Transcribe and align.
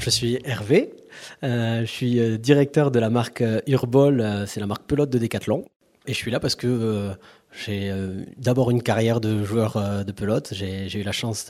Je 0.00 0.08
suis 0.08 0.38
Hervé, 0.46 0.94
euh, 1.44 1.80
je 1.82 1.84
suis 1.84 2.20
euh, 2.20 2.38
directeur 2.38 2.90
de 2.90 2.98
la 2.98 3.10
marque 3.10 3.42
euh, 3.42 3.60
Urbol, 3.66 4.46
c'est 4.46 4.58
la 4.58 4.66
marque 4.66 4.84
pelote 4.84 5.10
de 5.10 5.18
Decathlon. 5.18 5.66
Et 6.06 6.14
je 6.14 6.16
suis 6.16 6.30
là 6.30 6.40
parce 6.40 6.54
que 6.54 7.10
j'ai 7.52 7.90
euh, 7.90 8.24
d'abord 8.38 8.70
une 8.70 8.82
carrière 8.82 9.20
de 9.20 9.44
joueur 9.44 9.76
euh, 9.76 10.04
de 10.04 10.12
pelote. 10.12 10.52
J'ai 10.52 10.98
eu 10.98 11.02
la 11.02 11.12
chance 11.12 11.48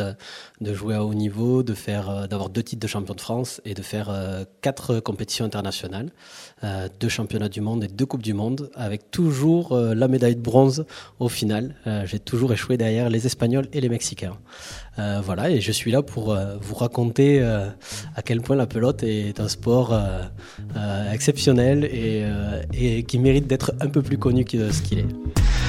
de, 0.61 0.75
jouer 0.75 0.95
à 0.95 1.05
haut 1.05 1.13
niveau, 1.13 1.63
de 1.63 1.75
euh, 1.89 2.27
d'avoir 2.27 2.49
deux 2.49 2.63
titres 2.63 2.81
de 2.81 2.87
champion 2.87 3.15
de 3.15 3.21
France 3.21 3.61
et 3.65 3.75
de 3.75 3.83
faire 3.83 4.11
quatre 4.63 5.01
compétitions 5.01 5.45
internationales, 5.45 6.11
deux 7.01 7.09
championnats 7.09 7.49
du 7.49 7.61
monde 7.61 7.85
et 7.85 7.89
deux 7.89 8.07
coupes 8.07 8.23
du 8.23 8.35
monde, 8.35 8.71
avec 8.75 9.11
toujours 9.11 9.77
la 9.77 10.09
médaille 10.09 10.37
de 10.37 10.41
bronze 10.41 10.87
au 11.19 11.29
final. 11.29 11.75
J'ai 12.05 12.19
toujours 12.19 12.53
échoué 12.53 12.77
derrière 12.77 13.09
les 13.11 13.27
Espagnols 13.27 13.69
et 13.73 13.81
les 13.81 13.89
Mexicains. 13.89 14.37
Voilà, 14.97 15.51
et 15.51 15.61
je 15.61 15.73
suis 15.73 15.91
là 15.91 16.03
pour 16.03 16.37
vous 16.61 16.75
raconter 16.75 17.43
à 17.43 18.23
quel 18.25 18.41
point 18.41 18.57
la 18.57 18.67
pelote 18.67 19.03
est 19.03 19.41
un 19.41 19.49
sport 19.49 19.99
exceptionnel 21.13 21.85
et, 21.85 22.25
et 22.73 23.03
qui 23.05 23.19
mérite 23.19 23.47
d'être 23.47 23.73
un 23.81 23.89
peu 23.89 24.03
plus 24.03 24.19
connu 24.19 24.45
que 24.45 24.71
ce 24.73 24.83
qu'il 24.83 25.01
est. 25.01 25.60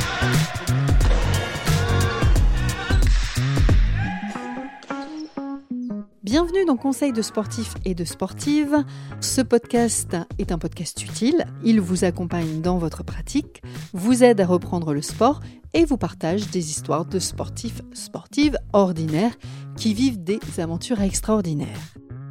dans 6.72 6.78
Conseil 6.78 7.12
de 7.12 7.22
sportifs 7.22 7.74
et 7.84 7.96
de 7.96 8.06
sportives. 8.06 8.86
Ce 9.20 9.42
podcast 9.42 10.16
est 10.40 10.54
un 10.54 10.58
podcast 10.58 11.04
utile. 11.04 11.46
Il 11.66 11.82
vous 11.82 12.06
accompagne 12.06 12.62
dans 12.62 12.78
votre 12.78 13.04
pratique, 13.04 13.62
vous 13.92 14.24
aide 14.24 14.40
à 14.40 14.46
reprendre 14.46 14.94
le 14.94 15.02
sport 15.02 15.42
et 15.74 15.84
vous 15.84 15.98
partage 15.98 16.50
des 16.50 16.70
histoires 16.70 17.04
de 17.04 17.20
sportifs, 17.20 17.82
sportives 17.92 18.58
ordinaires 18.72 19.38
qui 19.76 19.94
vivent 19.94 20.24
des 20.24 20.40
aventures 20.60 21.02
extraordinaires. 21.02 21.78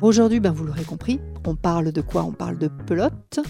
Aujourd'hui, 0.01 0.41
ben 0.41 0.53
vous 0.53 0.65
l'aurez 0.65 0.85
compris, 0.85 1.21
on 1.47 1.55
parle 1.55 1.93
de 1.93 2.01
quoi? 2.01 2.25
On 2.25 2.33
parle 2.33 2.57
de 2.57 2.69
pelote. 2.87 3.41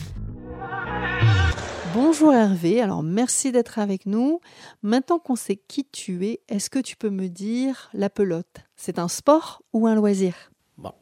Bonjour 1.94 2.32
Hervé, 2.32 2.80
alors 2.80 3.04
merci 3.04 3.52
d'être 3.52 3.78
avec 3.78 4.06
nous. 4.06 4.40
Maintenant 4.82 5.20
qu'on 5.20 5.36
sait 5.36 5.54
qui 5.68 5.84
tu 5.84 6.26
es, 6.26 6.40
est-ce 6.48 6.68
que 6.68 6.80
tu 6.80 6.96
peux 6.96 7.10
me 7.10 7.28
dire 7.28 7.90
la 7.92 8.10
pelote? 8.10 8.64
C'est 8.74 8.98
un 8.98 9.06
sport 9.06 9.62
ou 9.72 9.86
un 9.86 9.94
loisir? 9.94 10.50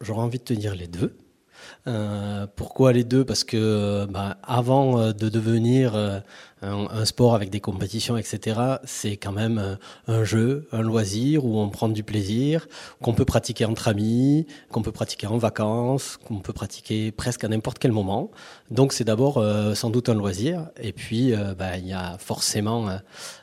J'aurais 0.01 0.23
envie 0.23 0.39
de 0.39 0.45
te 0.45 0.55
dire 0.55 0.75
les 0.75 0.87
deux. 0.87 1.17
Euh, 1.87 2.47
pourquoi 2.57 2.93
les 2.93 3.05
deux? 3.05 3.25
Parce 3.25 3.45
que 3.45 4.07
bah, 4.07 4.39
avant 4.43 5.01
euh, 5.01 5.13
de 5.13 5.29
devenir 5.29 5.95
euh, 5.95 6.21
un, 6.63 7.05
sport 7.05 7.35
avec 7.35 7.51
des 7.51 7.61
compétitions, 7.61 8.17
etc., 8.17 8.61
c'est 8.85 9.17
quand 9.17 9.33
même 9.33 9.59
euh, 9.59 9.77
un 10.07 10.25
jeu, 10.25 10.69
un 10.73 10.83
loisir 10.83 11.45
où 11.45 11.59
on 11.59 11.69
prend 11.69 11.89
du 11.89 12.03
plaisir, 12.03 12.67
qu'on 13.03 13.15
peut 13.15 13.25
pratiquer 13.25 13.65
entre 13.65 13.89
amis, 13.89 14.47
qu'on 14.71 14.83
peut 14.83 14.93
pratiquer 14.93 15.27
en 15.27 15.39
vacances, 15.39 16.17
qu'on 16.17 16.41
peut 16.41 16.53
pratiquer 16.53 17.13
presque 17.13 17.45
à 17.45 17.49
n'importe 17.49 17.79
quel 17.79 17.93
moment. 17.93 18.31
Donc 18.71 18.93
c'est 18.93 19.05
d'abord 19.05 19.39
euh, 19.39 19.75
sans 19.75 19.91
doute 19.91 20.09
un 20.09 20.15
loisir, 20.15 20.69
et 20.81 20.93
puis 20.93 21.33
euh, 21.33 21.55
bah, 21.55 21.77
il 21.77 21.87
y 21.87 21.93
a 21.93 22.19
forcément 22.19 22.89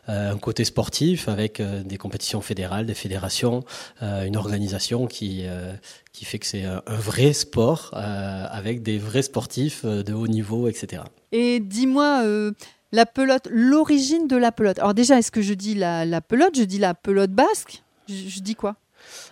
un 0.07 0.37
côté 0.37 0.65
sportif 0.65 1.29
avec 1.29 1.61
des 1.61 1.97
compétitions 1.97 2.41
fédérales, 2.41 2.85
des 2.85 2.93
fédérations, 2.93 3.63
une 4.01 4.37
organisation 4.37 5.07
qui 5.07 5.45
qui 6.11 6.25
fait 6.25 6.39
que 6.39 6.45
c'est 6.45 6.63
un, 6.63 6.81
un 6.85 6.95
vrai 6.95 7.33
sport 7.33 7.89
avec 7.93 8.83
des 8.83 8.97
vrais 8.97 9.23
sportifs 9.23 9.85
de 9.85 10.13
haut 10.13 10.27
niveau, 10.27 10.67
etc. 10.67 11.03
Et 11.31 11.59
dis-moi, 11.59 12.23
la 12.95 13.05
pelote, 13.05 13.49
l'origine 13.51 14.27
de 14.27 14.37
la 14.37 14.51
pelote. 14.51 14.79
Alors 14.79 14.93
déjà, 14.93 15.19
est-ce 15.19 15.29
que 15.29 15.41
je 15.41 15.53
dis 15.53 15.75
la, 15.75 16.21
pelote 16.21 16.57
Je 16.57 16.63
dis 16.63 16.79
la 16.79 16.93
pelote 16.93 17.31
basque? 17.31 17.83
Je 18.07 18.39
dis 18.39 18.55
quoi? 18.55 18.75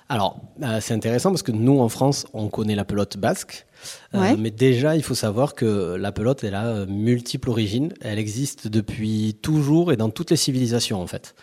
Alors, 0.10 0.40
euh, 0.64 0.80
c'est 0.82 0.94
intéressant 0.94 1.30
parce 1.32 1.44
que 1.44 1.52
nous, 1.52 1.80
en 1.80 1.90
France, 1.90 2.26
on 2.34 2.48
connaît 2.50 2.76
la 2.76 2.86
pelote 2.86 3.18
basque. 3.18 3.66
Euh, 4.14 4.20
Ouais. 4.20 4.38
mais 4.38 4.52
déjà, 4.52 4.96
il 4.96 5.04
faut 5.04 5.16
savoir 5.16 5.56
que 5.56 5.96
la 5.96 6.12
pelote, 6.14 6.44
elle 6.44 6.56
a 6.56 6.68
euh, 6.68 6.86
multiples 6.88 7.50
origines. 7.50 7.92
Elle 8.02 8.20
existe 8.20 8.68
depuis 8.68 9.36
toujours 9.42 9.92
et 9.92 9.98
dans 9.98 10.10
toutes 10.10 10.32
les 10.32 10.38
civilisations, 10.38 11.02
en 11.02 11.08
fait. 11.08 11.36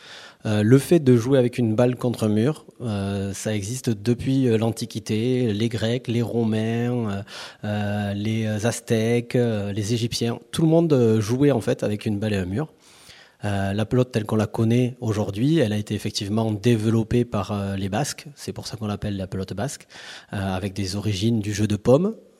Euh, 0.47 0.63
le 0.63 0.79
fait 0.79 1.01
de 1.01 1.17
jouer 1.17 1.39
avec 1.39 1.59
une 1.59 1.75
balle 1.75 1.97
contre 1.97 2.25
un 2.25 2.29
mur, 2.31 2.65
euh, 2.81 3.35
ça 3.35 3.55
existe 3.55 3.91
depuis 3.91 4.45
l'Antiquité. 4.57 5.53
Les 5.53 5.69
Grecs, 5.69 6.09
les 6.09 6.23
Romains, 6.23 7.25
euh, 7.65 8.15
les 8.15 8.47
Aztèques, 8.65 9.35
les 9.35 9.93
Égyptiens, 9.93 10.39
tout 10.51 10.63
le 10.63 10.69
monde 10.69 11.19
jouait 11.21 11.51
en 11.51 11.61
fait 11.61 11.83
avec 11.83 12.07
une 12.07 12.19
balle 12.19 12.33
et 12.33 12.37
un 12.37 12.47
mur. 12.47 12.73
Euh, 13.45 13.73
la 13.73 13.87
pelote 13.87 14.13
telle 14.13 14.25
qu'on 14.25 14.37
la 14.37 14.47
connaît 14.47 14.97
aujourd'hui, 15.01 15.59
elle 15.59 15.73
a 15.73 15.77
été 15.77 15.95
effectivement 15.95 16.53
développée 16.53 17.25
par 17.25 17.53
euh, 17.53 17.77
les 17.77 17.89
Basques. 17.89 18.27
C'est 18.35 18.53
pour 18.53 18.67
ça 18.67 18.77
qu'on 18.77 18.87
l'appelle 18.87 19.17
la 19.17 19.27
pelote 19.27 19.55
basque, 19.55 19.87
euh, 20.33 20.37
avec 20.37 20.75
des 20.75 20.97
origines 20.97 21.41
du 21.41 21.53
jeu 21.53 21.67
de 21.67 21.79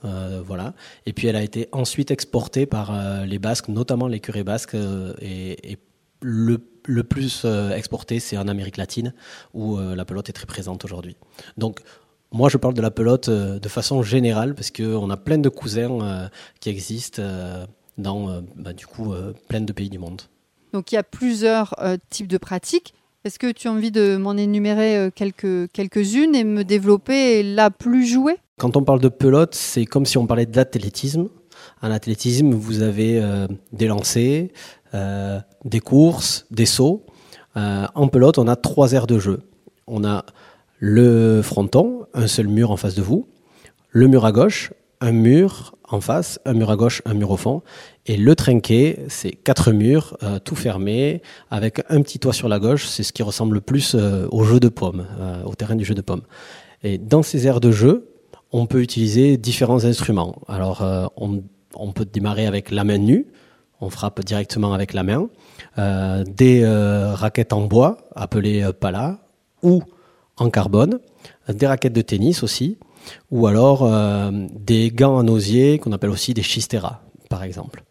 euh, 0.05 0.43
voilà. 0.45 0.75
Et 1.07 1.13
puis 1.13 1.27
elle 1.27 1.37
a 1.37 1.43
été 1.43 1.69
ensuite 1.73 2.11
exportée 2.11 2.67
par 2.67 2.93
les 3.25 3.39
Basques, 3.39 3.69
notamment 3.69 4.07
les 4.07 4.21
curés 4.21 4.45
basques. 4.45 4.77
et, 5.21 5.79
le, 6.23 7.03
plus 7.03 7.47
exporté, 7.75 8.21
c'est 8.21 8.37
en 8.37 8.47
Amérique 8.47 8.77
latine, 8.77 9.15
où 9.55 9.79
la 9.79 10.05
pelote 10.05 10.29
est 10.29 10.35
très 10.35 10.47
présente 10.47 10.85
aujourd'hui. 10.85 11.17
Donc 11.57 11.81
moi, 12.31 12.49
je 12.51 12.59
parle 12.59 12.75
de 12.75 12.83
la 12.83 12.91
pelote 12.91 13.31
de 13.31 13.69
façon 13.69 14.03
générale, 14.03 14.55
parce 14.55 14.71
qu'on 14.71 15.09
a 15.09 15.17
plein 15.17 15.39
de 15.39 15.49
cousins 15.49 16.29
qui 16.61 16.69
existent 16.69 17.23
dans, 17.97 18.43
bah, 18.57 18.75
du 18.75 18.87
coup, 18.87 19.15
plein 19.49 19.63
de 19.63 19.73
pays 19.73 19.89
du 19.89 19.99
monde. 19.99 20.23
Donc 20.73 20.93
il 20.93 20.95
y 20.95 20.99
a 20.99 21.03
plusieurs 21.03 21.75
euh, 21.81 21.97
types 22.11 22.29
de 22.29 22.39
pratiques. 22.39 22.95
Est-ce 23.25 23.39
que 23.39 23.51
tu 23.51 23.69
as 23.69 23.73
envie 23.73 23.91
de 23.91 24.17
m'en 24.17 24.37
énumérer 24.37 24.97
euh, 24.97 25.11
quelques, 25.15 25.71
quelques-unes 25.73 26.35
et 26.35 26.45
me 26.45 26.65
développer 26.65 27.43
la 27.43 27.71
plus 27.71 28.07
jouée? 28.07 28.37
Quand 28.59 28.77
on 28.77 28.83
parle 28.83 29.01
de 29.01 29.09
pelote, 29.09 29.55
c'est 29.55 29.85
comme 29.85 30.07
si 30.07 30.19
on 30.19 30.27
parlait 30.27 30.47
d'athlétisme. 30.47 31.29
En 31.83 31.91
athlétisme, 31.91 32.53
vous 32.53 32.83
avez 32.83 33.21
euh, 33.21 33.47
des 33.73 33.87
lancers, 33.87 34.49
des 35.65 35.81
courses, 35.81 36.47
des 36.51 36.67
sauts. 36.67 37.05
En 37.55 38.09
pelote, 38.09 38.39
on 38.39 38.49
a 38.49 38.57
trois 38.57 38.93
aires 38.93 39.07
de 39.07 39.19
jeu. 39.19 39.41
On 39.87 40.05
a 40.05 40.25
le 40.79 41.43
fronton, 41.43 42.07
un 42.15 42.27
seul 42.27 42.49
mur 42.49 42.71
en 42.71 42.77
face 42.77 42.95
de 42.95 43.03
vous, 43.03 43.29
le 43.91 44.09
mur 44.09 44.25
à 44.25 44.33
gauche, 44.33 44.73
un 45.01 45.13
mur 45.13 45.75
en 45.91 46.01
face, 46.01 46.41
un 46.45 46.53
mur 46.53 46.71
à 46.71 46.77
gauche, 46.77 47.03
un 47.05 47.15
mur 47.15 47.31
au 47.31 47.37
fond, 47.37 47.63
et 48.07 48.17
le 48.17 48.35
trinquet, 48.35 49.05
c'est 49.09 49.33
quatre 49.33 49.73
murs, 49.73 50.17
euh, 50.23 50.39
tout 50.39 50.55
fermé, 50.55 51.21
avec 51.51 51.83
un 51.89 52.01
petit 52.03 52.19
toit 52.19 52.33
sur 52.33 52.49
la 52.49 52.59
gauche, 52.59 52.87
c'est 52.87 53.03
ce 53.03 53.13
qui 53.13 53.23
ressemble 53.23 53.55
le 53.55 53.61
plus 53.61 53.95
euh, 53.95 54.27
au 54.31 54.45
jeu 54.45 54.61
de 54.61 54.69
pommes, 54.69 55.07
euh, 55.19 55.43
au 55.45 55.55
terrain 55.55 55.75
du 55.75 55.85
jeu 55.85 55.95
de 55.95 56.01
pommes. 56.01 56.23
Et 56.83 56.97
dans 56.97 57.23
ces 57.23 57.47
aires 57.47 57.61
de 57.61 57.73
jeu, 57.73 58.09
on 58.53 58.67
peut 58.67 58.81
utiliser 58.81 59.37
différents 59.37 59.85
instruments. 59.85 60.41
Alors, 60.49 60.83
on, 61.17 61.43
on 61.75 61.93
peut 61.93 62.05
démarrer 62.05 62.47
avec 62.47 62.73
la 62.73 62.83
main 62.83 62.99
nue, 62.99 63.27
on 63.81 63.91
frappe 63.91 64.25
directement 64.25 64.73
avec 64.73 64.93
la 64.93 65.05
main, 65.05 65.29
des 66.27 66.67
raquettes 67.15 67.53
en 67.53 67.67
bois, 67.67 68.09
appelées 68.17 68.69
pala, 68.81 69.21
ou 69.63 69.85
en 70.37 70.51
carbone, 70.51 70.99
des 71.49 71.67
raquettes 71.67 71.93
de 71.93 72.01
tennis 72.01 72.43
aussi, 72.43 72.79
ou 73.31 73.47
alors 73.47 73.83
euh, 73.85 74.31
des 74.33 74.91
gants 74.91 75.17
en 75.17 75.29
osier 75.29 75.79
qu'on 75.79 75.93
appelle 75.93 76.11
aussi 76.11 76.35
des 76.35 76.43
chisteras, 76.43 77.01
par 77.29 77.43
exemple. 77.43 77.83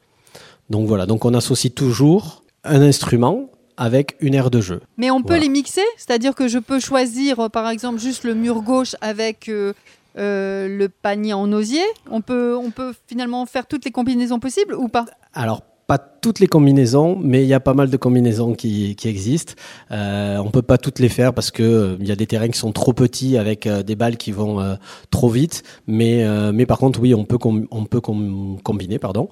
Donc 0.69 0.87
voilà, 0.87 1.05
donc 1.05 1.25
on 1.25 1.33
associe 1.33 1.73
toujours 1.73 2.43
un 2.63 2.81
instrument 2.81 3.49
avec 3.77 4.17
une 4.19 4.33
aire 4.33 4.49
de 4.51 4.59
jeu. 4.61 4.81
Mais 4.97 5.09
on 5.09 5.21
peut 5.21 5.29
Voilà. 5.29 5.43
les 5.43 5.49
mixer, 5.49 5.85
c'est-à-dire 5.97 6.35
que 6.35 6.47
je 6.47 6.59
peux 6.59 6.79
choisir 6.79 7.39
euh, 7.39 7.49
par 7.49 7.69
exemple 7.69 7.99
juste 7.99 8.23
le 8.25 8.35
mur 8.35 8.61
gauche 8.61 8.95
avec 9.01 9.47
euh, 9.47 9.73
euh, 10.17 10.67
le 10.67 10.89
panier 10.89 11.33
en 11.33 11.51
osier. 11.53 11.83
On 12.11 12.21
peut, 12.21 12.57
on 12.57 12.71
peut 12.71 12.93
finalement 13.07 13.45
faire 13.45 13.65
toutes 13.67 13.85
les 13.85 13.91
combinaisons 13.91 14.39
possibles 14.39 14.75
ou 14.75 14.89
pas? 14.89 15.05
Alors, 15.33 15.61
pas 15.89 15.97
toutes 15.97 16.39
les 16.39 16.45
combinaisons, 16.45 17.17
mais 17.19 17.41
il 17.43 17.47
y 17.47 17.53
a 17.55 17.59
pas 17.59 17.73
mal 17.73 17.89
de 17.89 17.97
combinaisons 17.97 18.53
qui, 18.53 18.95
qui 18.95 19.07
existent. 19.07 19.53
Euh, 19.91 20.37
on 20.37 20.51
peut 20.51 20.61
pas 20.61 20.77
toutes 20.77 20.99
les 20.99 21.09
faire 21.09 21.33
parce 21.33 21.49
que 21.49 21.63
euh, 21.63 21.97
il 21.99 22.07
y 22.07 22.11
a 22.11 22.15
des 22.15 22.27
terrains 22.27 22.49
qui 22.49 22.59
sont 22.59 22.71
trop 22.71 22.93
petits 22.93 23.37
avec 23.37 23.65
euh, 23.65 23.81
des 23.81 23.95
balles 23.95 24.17
qui 24.17 24.31
vont 24.31 24.59
euh, 24.61 24.75
trop 25.09 25.29
vite. 25.29 25.63
Mais, 25.87 26.23
euh, 26.23 26.51
mais 26.53 26.67
par 26.67 26.77
contre, 26.77 26.99
oui, 26.99 27.15
on 27.15 27.25
peut, 27.25 27.39
com- 27.39 27.65
on 27.71 27.85
peut 27.85 28.01
com- 28.01 28.57
combiner 28.63 28.99
pardon, 28.99 29.29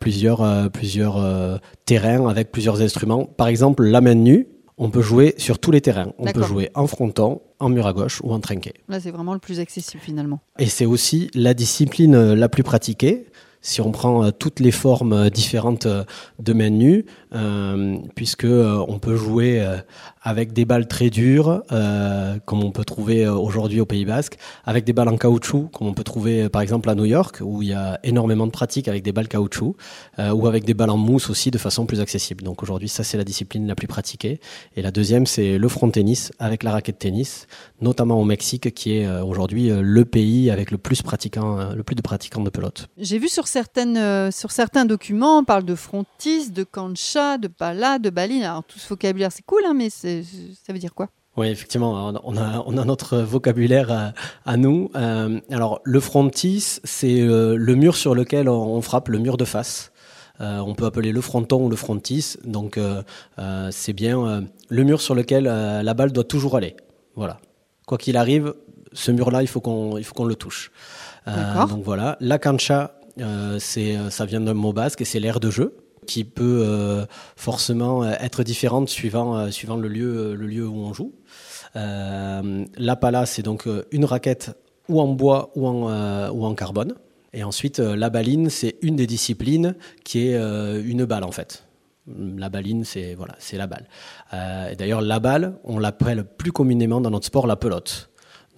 plusieurs, 0.00 0.70
plusieurs 0.70 1.60
terrains 1.84 2.26
avec 2.28 2.52
plusieurs 2.52 2.80
instruments. 2.80 3.24
Par 3.26 3.48
exemple, 3.48 3.84
la 3.84 4.00
main 4.00 4.14
nue, 4.14 4.48
on 4.78 4.88
peut 4.90 5.02
jouer 5.02 5.34
sur 5.36 5.58
tous 5.58 5.72
les 5.72 5.82
terrains. 5.82 6.12
On 6.18 6.24
peut 6.32 6.42
jouer 6.42 6.70
en 6.74 6.86
fronton, 6.86 7.42
en 7.58 7.68
mur 7.68 7.86
à 7.86 7.92
gauche 7.92 8.22
ou 8.24 8.32
en 8.32 8.40
trinquet. 8.40 8.72
Là, 8.88 8.98
c'est 8.98 9.10
vraiment 9.10 9.34
le 9.34 9.40
plus 9.40 9.60
accessible 9.60 10.02
finalement. 10.02 10.40
Et 10.58 10.66
c'est 10.66 10.86
aussi 10.86 11.30
la 11.34 11.52
discipline 11.52 12.32
la 12.32 12.48
plus 12.48 12.62
pratiquée. 12.62 13.26
Si 13.62 13.80
on 13.80 13.92
prend 13.92 14.24
euh, 14.24 14.30
toutes 14.30 14.60
les 14.60 14.70
formes 14.70 15.12
euh, 15.12 15.30
différentes 15.30 15.86
euh, 15.86 16.04
de 16.38 16.52
main 16.52 16.70
nue, 16.70 17.04
puisque 18.14 18.46
on 18.46 18.98
peut 18.98 19.16
jouer 19.16 19.64
avec 20.22 20.52
des 20.52 20.64
balles 20.64 20.86
très 20.86 21.08
dures, 21.08 21.62
euh, 21.72 22.38
comme 22.44 22.62
on 22.62 22.72
peut 22.72 22.84
trouver 22.84 23.24
euh, 23.24 23.34
aujourd'hui 23.34 23.80
au 23.80 23.86
Pays 23.86 24.04
Basque, 24.04 24.36
avec 24.64 24.84
des 24.84 24.92
balles 24.92 25.08
en 25.08 25.16
caoutchouc, 25.16 25.68
comme 25.72 25.86
on 25.86 25.94
peut 25.94 26.04
trouver 26.04 26.42
euh, 26.42 26.48
par 26.50 26.60
exemple 26.60 26.90
à 26.90 26.94
New 26.94 27.06
York, 27.06 27.38
où 27.40 27.62
il 27.62 27.68
y 27.68 27.72
a 27.72 27.98
énormément 28.02 28.46
de 28.46 28.52
pratiques 28.52 28.88
avec 28.88 29.02
des 29.02 29.12
balles 29.12 29.28
caoutchouc, 29.28 29.76
ou 30.34 30.46
avec 30.46 30.64
des 30.64 30.74
balles 30.74 30.90
en 30.90 30.98
mousse 30.98 31.30
aussi 31.30 31.50
de 31.50 31.56
façon 31.58 31.86
plus 31.86 32.00
accessible. 32.00 32.44
Donc 32.44 32.62
aujourd'hui, 32.62 32.88
ça 32.88 33.04
c'est 33.04 33.16
la 33.16 33.24
discipline 33.24 33.66
la 33.66 33.74
plus 33.74 33.86
pratiquée. 33.86 34.40
Et 34.76 34.82
la 34.82 34.90
deuxième, 34.90 35.24
c'est 35.24 35.56
le 35.56 35.68
front 35.68 35.88
tennis 35.90 36.32
avec 36.38 36.62
la 36.62 36.72
raquette 36.72 36.98
tennis, 36.98 37.46
notamment 37.80 38.20
au 38.20 38.24
Mexique, 38.24 38.74
qui 38.74 38.96
est 38.96 39.08
aujourd'hui 39.20 39.70
le 39.70 40.04
pays 40.04 40.50
avec 40.50 40.70
le 40.70 40.78
plus 40.78 41.00
pratiquant, 41.02 41.74
le 41.74 41.82
plus 41.82 41.94
de 41.94 42.02
pratiquants 42.02 42.42
de 42.42 42.50
pelote. 42.50 42.88
J'ai 42.98 43.18
vu 43.18 43.28
sur 43.28 43.46
certains 43.46 44.84
documents, 44.84 45.38
on 45.38 45.44
parle 45.44 45.64
de 45.64 45.74
frontis, 45.74 46.50
de 46.50 46.64
cancha, 46.64 47.38
de 47.38 47.48
pala, 47.48 47.98
de 47.98 48.10
baline. 48.10 48.42
Alors 48.42 48.64
tout 48.64 48.78
ce 48.78 48.88
vocabulaire, 48.88 49.32
c'est 49.32 49.46
cool, 49.46 49.62
hein, 49.66 49.74
mais 49.74 49.88
c'est- 49.90 50.09
ça 50.64 50.72
veut 50.72 50.78
dire 50.78 50.94
quoi? 50.94 51.08
Oui, 51.36 51.48
effectivement, 51.48 52.12
on 52.24 52.36
a, 52.36 52.64
on 52.66 52.76
a 52.76 52.84
notre 52.84 53.18
vocabulaire 53.18 53.92
à, 53.92 54.12
à 54.44 54.56
nous. 54.56 54.90
Euh, 54.96 55.40
alors, 55.50 55.80
le 55.84 56.00
frontis, 56.00 56.80
c'est 56.82 57.20
euh, 57.20 57.54
le 57.56 57.74
mur 57.76 57.96
sur 57.96 58.14
lequel 58.16 58.48
on, 58.48 58.74
on 58.74 58.82
frappe, 58.82 59.08
le 59.08 59.18
mur 59.18 59.36
de 59.36 59.44
face. 59.44 59.92
Euh, 60.40 60.58
on 60.58 60.74
peut 60.74 60.86
appeler 60.86 61.12
le 61.12 61.20
fronton 61.20 61.64
ou 61.64 61.68
le 61.68 61.76
frontis. 61.76 62.36
Donc, 62.44 62.78
c'est 63.70 63.92
bien 63.92 64.44
le 64.68 64.84
mur 64.84 65.00
sur 65.00 65.14
lequel 65.14 65.44
la 65.44 65.94
balle 65.94 66.12
doit 66.12 66.24
toujours 66.24 66.56
aller. 66.56 66.76
Voilà. 67.14 67.38
Quoi 67.86 67.98
qu'il 67.98 68.16
arrive, 68.16 68.54
ce 68.92 69.12
mur-là, 69.12 69.42
il 69.42 69.48
faut 69.48 69.60
qu'on 69.60 69.98
il 69.98 70.04
faut 70.04 70.14
qu'on 70.14 70.24
le 70.24 70.36
touche. 70.36 70.72
Donc 71.26 71.84
voilà. 71.84 72.16
La 72.20 72.38
cancha, 72.38 72.94
c'est 73.58 73.98
ça 74.10 74.24
vient 74.24 74.40
d'un 74.40 74.54
mot 74.54 74.72
basque 74.72 75.02
et 75.02 75.04
c'est 75.04 75.20
l'aire 75.20 75.40
de 75.40 75.50
jeu 75.50 75.76
qui 76.06 76.24
peut 76.24 76.62
euh, 76.64 77.06
forcément 77.36 78.02
euh, 78.02 78.12
être 78.20 78.42
différente 78.42 78.88
suivant 78.88 79.36
euh, 79.36 79.50
suivant 79.50 79.76
le 79.76 79.88
lieu 79.88 80.34
le 80.34 80.46
lieu 80.46 80.66
où 80.66 80.76
on 80.76 80.92
joue. 80.92 81.12
La 81.74 82.96
pala, 82.96 83.26
c'est 83.26 83.42
donc 83.42 83.68
une 83.92 84.04
raquette 84.04 84.50
ou 84.88 85.00
en 85.00 85.06
bois 85.06 85.52
ou 85.54 85.68
en, 85.68 86.28
ou 86.30 86.44
en 86.44 86.54
carbone. 86.54 86.94
Et 87.32 87.44
ensuite, 87.44 87.78
la 87.78 88.10
baline, 88.10 88.50
c'est 88.50 88.74
une 88.82 88.96
des 88.96 89.06
disciplines 89.06 89.76
qui 90.02 90.26
est 90.26 90.36
une 90.36 91.04
balle 91.04 91.22
en 91.22 91.30
fait. 91.30 91.64
La 92.08 92.48
baline, 92.48 92.82
c'est 92.82 93.14
voilà, 93.14 93.36
c'est 93.38 93.56
la 93.56 93.68
balle. 93.68 93.86
D'ailleurs, 94.32 95.00
la 95.00 95.20
balle, 95.20 95.60
on 95.62 95.78
l'appelle 95.78 96.24
plus 96.24 96.50
communément 96.50 97.00
dans 97.00 97.10
notre 97.10 97.26
sport 97.26 97.46
la 97.46 97.54
pelote. 97.54 98.09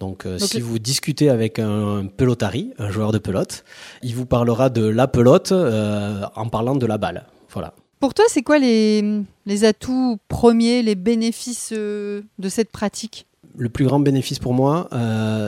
Donc, 0.03 0.25
euh, 0.25 0.37
Donc, 0.37 0.49
si 0.49 0.57
le- 0.59 0.65
vous 0.65 0.79
discutez 0.79 1.29
avec 1.29 1.59
un 1.59 2.07
pelotari, 2.07 2.73
un 2.77 2.89
joueur 2.91 3.11
de 3.13 3.19
pelote, 3.19 3.63
il 4.01 4.13
vous 4.15 4.25
parlera 4.25 4.69
de 4.69 4.85
la 4.85 5.07
pelote 5.07 5.51
euh, 5.53 6.23
en 6.35 6.47
parlant 6.49 6.75
de 6.75 6.85
la 6.85 6.97
balle. 6.97 7.23
Voilà. 7.53 7.73
Pour 8.01 8.13
toi, 8.13 8.25
c'est 8.27 8.41
quoi 8.41 8.59
les, 8.59 9.21
les 9.45 9.63
atouts 9.63 10.17
premiers, 10.27 10.83
les 10.83 10.95
bénéfices 10.95 11.71
euh, 11.71 12.21
de 12.37 12.49
cette 12.49 12.69
pratique? 12.71 13.27
Le 13.57 13.69
plus 13.69 13.85
grand 13.85 14.01
bénéfice 14.01 14.39
pour 14.39 14.53
moi, 14.53 14.89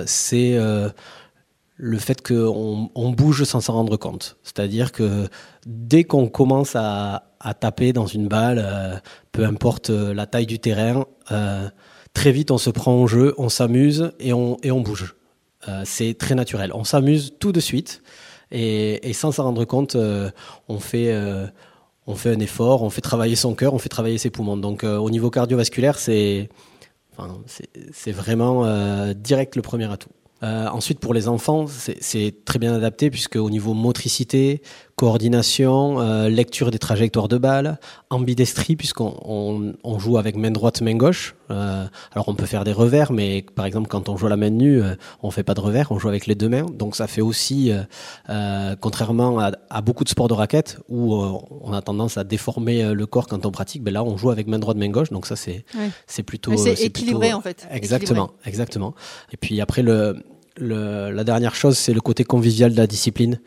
c'est 0.06 0.58
le 1.78 1.98
fait 1.98 2.25
qu'on 2.25 2.90
on 2.96 3.10
bouge 3.12 3.44
sans 3.44 3.60
s'en 3.60 3.74
rendre 3.74 3.98
compte. 3.98 4.38
C'est-à-dire 4.44 4.92
que 4.94 5.28
dès 5.66 6.04
qu'on 6.06 6.28
commence 6.30 6.74
à, 6.75 7.34
à 7.42 7.54
taper 7.54 7.92
dans 7.94 8.06
une 8.06 8.28
balle, 8.30 9.01
peu 9.34 9.44
importe 9.44 9.90
la 9.90 10.25
taille 10.28 10.46
du 10.46 10.60
terrain, 10.60 11.06
très 12.16 12.32
vite 12.32 12.50
on 12.50 12.58
se 12.58 12.72
prend 12.72 12.96
au 12.96 13.06
jeu, 13.06 13.36
on 13.38 13.50
s'amuse 13.50 14.12
et 14.20 14.34
on, 14.34 14.58
et 14.64 14.72
on 14.72 14.82
bouge. 14.82 15.16
Euh, 15.68 15.84
c'est 15.86 16.16
très 16.18 16.34
naturel. 16.34 16.72
On 16.74 16.84
s'amuse 16.84 17.36
tout 17.40 17.52
de 17.52 17.60
suite 17.60 18.02
et, 18.52 19.14
sans 19.14 19.32
s'en 19.32 19.44
rendre 19.44 19.66
compte, 19.66 19.96
euh, 19.96 20.32
on 20.68 20.80
fait... 20.80 21.12
euh, 21.12 21.46
on 22.08 22.14
fait 22.14 22.30
un 22.30 22.40
effort, 22.40 22.84
on 22.84 22.92
fait 22.92 23.02
travailler 23.02 23.36
son 23.36 23.56
cœur, 23.56 23.74
on 23.74 23.80
fait 23.80 23.90
travailler 23.90 24.20
ses 24.20 24.30
poumons. 24.30 24.58
Donc 24.58 24.84
au 24.84 25.10
niveau 25.10 25.32
cardiovasculaire, 25.32 25.98
c'est 25.98 26.50
Enfin, 27.18 27.42
vraiment 28.12 29.14
direct 29.14 29.56
le 29.56 29.64
premier 29.64 29.92
atout. 29.92 30.10
Euh, 30.46 30.68
ensuite, 30.68 31.00
pour 31.00 31.14
les 31.14 31.28
enfants, 31.28 31.66
c'est- 31.68 32.46
très 32.46 32.60
bien 32.60 32.74
adapté 32.76 33.10
puisque 33.10 33.36
au 33.36 33.50
niveau 33.50 33.74
motricité, 33.74 34.62
coordination, 34.96 36.00
euh, 36.00 36.30
lecture 36.30 36.72
des 36.72 36.78
trajectoires 36.80 37.28
de 37.28 37.38
balles, 37.38 37.80
ambidestrie 38.10 38.76
puisqu'on 38.76 39.14
on, 39.26 39.74
on 39.84 40.00
joue 40.00 40.18
avec 40.18 40.36
main 40.38 40.52
droite, 40.52 40.82
main 40.82 40.96
gauche. 40.96 41.36
Euh, 41.52 41.86
alors 42.14 42.30
on 42.30 42.34
peut 42.36 42.46
faire 42.46 42.64
des 42.64 42.72
revers, 42.72 43.12
mais 43.12 43.44
par 43.56 43.66
exemple 43.66 43.88
quand 43.90 44.08
on 44.10 44.16
joue 44.18 44.28
à 44.28 44.30
la 44.30 44.38
main 44.38 44.50
nue, 44.52 44.82
on 45.22 45.32
fait 45.32 45.44
pas 45.44 45.54
de 45.54 45.60
revers, 45.62 45.92
on 45.92 46.00
joue 46.00 46.08
avec 46.10 46.28
les 46.28 46.36
deux 46.36 46.48
mains. 46.50 46.66
Donc 46.74 46.96
ça 46.96 47.08
fait 47.08 47.22
aussi, 47.22 47.72
contrairement 48.82 49.40
à, 49.40 49.52
à 49.70 49.82
beaucoup 49.82 50.04
de 50.04 50.10
sports 50.10 50.28
de 50.28 50.34
raquettes 50.34 50.80
où 50.90 51.14
on 51.16 51.74
a 51.74 51.82
tendance 51.82 52.18
à 52.18 52.24
déformer 52.24 52.94
le 52.94 53.06
corps 53.06 53.28
quand 53.28 53.46
on 53.46 53.52
pratique, 53.52 53.84
ben 53.84 53.94
là 53.94 54.04
on 54.04 54.18
joue 54.18 54.30
avec 54.32 54.48
main 54.48 54.60
droite, 54.60 54.78
main 54.78 54.90
gauche. 54.90 55.10
Donc 55.10 55.26
ça 55.26 55.36
c'est 55.36 55.66
Ouais. 55.76 55.90
c'est 56.08 56.24
plutôt 56.24 56.56
c'est 56.58 56.74
équilibré, 56.74 57.28
plutôt- 57.28 57.38
en 57.38 57.42
fait. 57.42 57.68
Exactement, 57.72 58.32
exactement. 58.46 58.94
Et 59.34 59.38
puis 59.38 59.62
après 59.62 59.82
le, 59.82 60.24
la 60.57 61.24
dernière 61.24 61.56
chose 61.56 61.78
c'est 61.78 61.94
le 61.94 62.02
côté 62.02 62.24
convivial 62.24 62.72
de 62.72 62.78
la 62.78 62.88
discipline. 62.88 63.40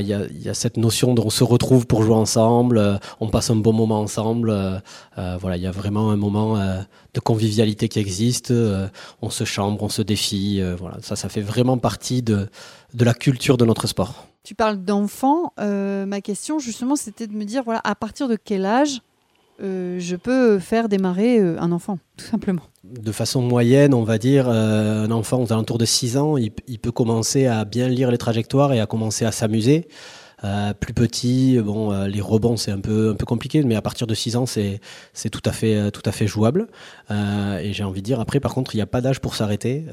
Il 0.00 0.06
y, 0.06 0.48
a, 0.48 0.54
cette 0.54 0.76
notion 0.76 1.14
d'on 1.14 1.30
se 1.30 1.42
retrouve 1.42 1.86
pour 1.86 2.02
jouer 2.02 2.14
ensemble, 2.14 2.76
euh, 2.76 2.98
on 3.20 3.28
passe 3.28 3.48
un 3.48 3.56
bon 3.56 3.72
moment 3.72 4.00
ensemble. 4.00 4.50
euh, 4.50 4.78
euh, 5.16 5.38
voilà, 5.40 5.56
il 5.56 5.62
y 5.62 5.66
a 5.66 5.70
vraiment 5.70 6.10
un 6.10 6.16
moment 6.16 6.58
de 6.58 7.20
convivialité 7.20 7.88
qui 7.88 7.98
existe. 7.98 8.52
on 9.22 9.30
se 9.30 9.44
chambre, 9.44 9.82
on 9.82 9.88
se 9.88 10.02
défie. 10.02 10.60
voilà, 10.78 10.98
ça, 11.00 11.16
ça 11.16 11.30
fait 11.30 11.40
vraiment 11.40 11.78
partie 11.78 12.22
de 12.22 12.48
de 12.94 13.04
la 13.04 13.14
culture 13.14 13.56
de 13.56 13.64
notre 13.64 13.86
sport. 13.86 14.26
Tu 14.44 14.54
parles 14.54 14.84
d'enfants. 14.84 15.52
ma 15.58 16.20
question, 16.20 16.58
justement, 16.58 16.96
c'était 16.96 17.26
de 17.26 17.34
me 17.34 17.44
dire, 17.44 17.62
voilà, 17.64 17.80
à 17.84 17.94
partir 17.94 18.28
de 18.28 18.36
quel 18.36 18.66
âge 18.66 19.00
euh, 19.60 19.98
je 19.98 20.16
peux 20.16 20.58
faire 20.58 20.88
démarrer 20.88 21.38
euh, 21.40 21.60
un 21.60 21.72
enfant, 21.72 21.98
tout 22.16 22.26
simplement 22.26 22.62
de 22.84 23.12
façon 23.12 23.42
moyenne, 23.42 23.92
on 23.92 24.02
va 24.02 24.18
dire, 24.18 24.48
euh, 24.48 25.04
un 25.04 25.10
enfant 25.10 25.42
aux 25.42 25.52
alentours 25.52 25.78
de 25.78 25.84
6 25.84 26.16
ans, 26.16 26.36
il, 26.36 26.52
il 26.66 26.78
peut 26.78 26.92
commencer 26.92 27.46
à 27.46 27.64
bien 27.64 27.88
lire 27.88 28.10
les 28.10 28.18
trajectoires 28.18 28.72
et 28.72 28.80
à 28.80 28.86
commencer 28.86 29.24
à 29.24 29.32
s'amuser. 29.32 29.88
Euh, 30.44 30.72
plus 30.72 30.94
petit, 30.94 31.58
bon, 31.60 31.92
euh, 31.92 32.06
les 32.06 32.20
rebonds 32.20 32.56
c'est 32.56 32.70
un 32.70 32.78
peu 32.78 33.10
un 33.10 33.14
peu 33.14 33.26
compliqué, 33.26 33.62
mais 33.64 33.74
à 33.74 33.82
partir 33.82 34.06
de 34.06 34.14
6 34.14 34.36
ans 34.36 34.46
c'est 34.46 34.80
c'est 35.12 35.30
tout 35.30 35.42
à 35.44 35.50
fait 35.50 35.74
euh, 35.74 35.90
tout 35.90 36.02
à 36.04 36.12
fait 36.12 36.28
jouable. 36.28 36.68
Euh, 37.10 37.58
et 37.58 37.72
j'ai 37.72 37.82
envie 37.82 38.02
de 38.02 38.06
dire 38.06 38.20
après, 38.20 38.38
par 38.38 38.54
contre, 38.54 38.74
il 38.74 38.78
n'y 38.78 38.82
a 38.82 38.86
pas 38.86 39.00
d'âge 39.00 39.18
pour 39.20 39.34
s'arrêter. 39.34 39.84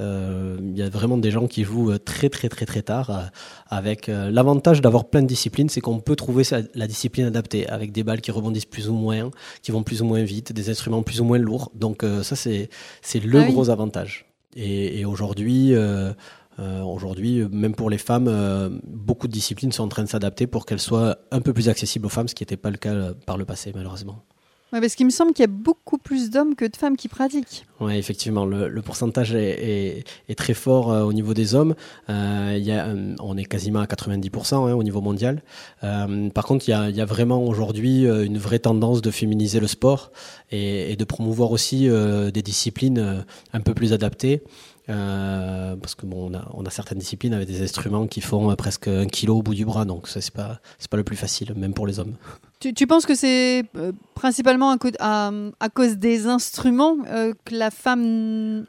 Il 0.62 0.78
y 0.78 0.84
a 0.84 0.90
vraiment 0.90 1.18
des 1.18 1.32
gens 1.32 1.48
qui 1.48 1.64
jouent 1.64 1.98
très 1.98 2.30
très 2.30 2.48
très 2.50 2.66
très 2.68 2.82
tard, 2.84 3.32
avec 3.70 4.08
l'avantage 4.08 4.82
d'avoir 4.82 5.06
plein 5.06 5.22
de 5.24 5.28
disciplines, 5.28 5.70
c'est 5.70 5.82
qu'on 5.82 6.00
peut 6.00 6.16
trouver 6.16 6.44
sa- 6.44 6.62
la 6.76 6.88
discipline 6.88 7.26
adaptée, 7.26 7.68
avec 7.68 7.92
des 7.92 8.04
balles 8.04 8.22
qui 8.22 8.32
rebondissent 8.32 8.66
plus 8.66 8.88
ou 8.90 8.94
moins, 8.94 9.32
qui 9.64 9.72
vont 9.72 9.82
plus 9.84 10.02
ou 10.02 10.06
moins 10.06 10.24
vite, 10.24 10.54
des 10.54 10.70
instruments 10.70 11.02
plus 11.04 11.22
ou 11.22 11.24
moins 11.24 11.38
lourds. 11.40 11.72
Donc 11.74 12.04
ça 12.22 12.36
c'est 12.36 12.70
c'est 13.02 13.20
le 13.24 13.40
Ah 13.40 13.44
oui. 13.48 13.52
gros 13.54 13.70
avantage. 13.72 14.26
Et, 14.56 15.00
et 15.00 15.06
aujourd'hui, 15.06 15.74
euh, 16.60 16.82
aujourd'hui, 16.82 17.44
même 17.52 17.76
pour 17.76 17.90
les 17.90 17.98
femmes, 17.98 18.28
euh, 18.30 18.70
beaucoup 18.88 19.28
de 19.28 19.34
disciplines 19.34 19.72
sont 19.72 19.84
en 19.84 19.88
train 19.90 20.04
de 20.04 20.10
s'adapter 20.10 20.48
pour 20.48 20.66
qu'elles 20.66 20.80
soient 20.80 21.18
un 21.32 21.42
peu 21.42 21.54
plus 21.54 21.70
accessibles 21.70 22.06
aux 22.06 22.10
femmes, 22.10 22.28
ce 22.28 22.36
qui 22.36 22.44
n'était 22.44 22.58
pas 22.58 22.70
le 22.72 22.78
cas 22.78 22.94
euh, 22.94 23.14
par 23.26 23.38
le 23.38 23.46
passé, 23.46 23.72
malheureusement. 23.76 24.24
Parce 24.72 24.96
qu'il 24.96 25.06
me 25.06 25.12
semble 25.12 25.32
qu'il 25.32 25.44
y 25.44 25.46
a 25.46 25.48
beaucoup 25.48 25.98
plus 25.98 26.30
d'hommes 26.32 26.54
que 26.54 26.66
de 26.66 26.76
femmes 26.76 26.98
qui 26.98 27.08
pratiquent. 27.08 27.66
Oui, 27.80 27.96
effectivement, 27.96 28.46
le, 28.46 28.68
le 28.68 28.82
pourcentage 28.82 29.34
est, 29.34 29.40
est- 30.00 30.04
est 30.28 30.36
très 30.36 30.54
fort 30.54 30.92
euh, 30.92 31.04
au 31.04 31.14
niveau 31.14 31.34
des 31.34 31.56
hommes. 31.56 31.76
Euh, 32.10 32.56
il 32.58 32.64
y 32.66 32.74
a, 32.74 32.94
on 33.22 33.38
est 33.38 33.46
quasiment 33.46 33.80
à 33.80 33.86
90% 33.86 34.56
hein, 34.56 34.74
au 34.74 34.84
niveau 34.84 35.00
mondial. 35.00 35.44
Euh, 35.86 36.30
par 36.30 36.44
contre, 36.46 36.68
il 36.68 36.72
y 36.72 36.74
a, 36.74 36.90
il 36.90 36.96
y 36.96 37.00
a 37.00 37.06
vraiment 37.06 37.42
aujourd'hui 37.46 38.04
une 38.06 38.38
vraie 38.38 38.60
tendance 38.60 39.02
de 39.02 39.12
féminiser 39.12 39.62
le 39.62 39.68
sport 39.68 40.12
et, 40.52 40.92
et 40.92 40.96
de 40.98 41.06
promouvoir 41.06 41.52
aussi 41.52 41.88
des 41.88 42.42
disciplines 42.42 43.24
un 43.54 43.62
peu 43.62 43.74
plus 43.74 43.94
adaptées. 43.94 44.44
Euh, 44.90 45.76
parce 45.78 45.96
que 45.96 46.06
bon, 46.06 46.30
on 46.32 46.34
a, 46.36 46.48
on 46.54 46.64
a 46.66 46.70
certaines 46.70 47.00
disciplines 47.00 47.34
avec 47.34 47.48
des 47.48 47.62
instruments 47.64 48.06
qui 48.06 48.22
font 48.22 48.52
euh, 48.52 48.56
presque 48.56 48.88
un 48.88 49.08
kilo 49.08 49.38
au 49.38 49.42
bout 49.42 49.56
du 49.56 49.66
bras, 49.66 49.84
donc 49.84 50.08
c'est 50.08 50.30
pas 50.32 50.60
c'est 50.78 50.90
pas 50.92 50.98
le 50.98 51.04
plus 51.04 51.16
facile, 51.16 51.54
même 51.56 51.74
pour 51.74 51.88
les 51.88 51.98
hommes. 52.00 52.14
Tu, 52.60 52.74
tu 52.74 52.86
penses 52.86 53.06
que 53.08 53.16
c'est 53.16 53.64
euh, 53.78 53.92
principalement 54.14 54.70
à, 54.70 54.78
co- 54.78 54.90
à- 55.00 55.32
à 55.60 55.70
cause 55.70 55.98
des 55.98 56.28
instruments 56.28 56.98
euh, 57.08 57.34
que 57.46 57.56
la 57.56 57.72
femme 57.72 58.66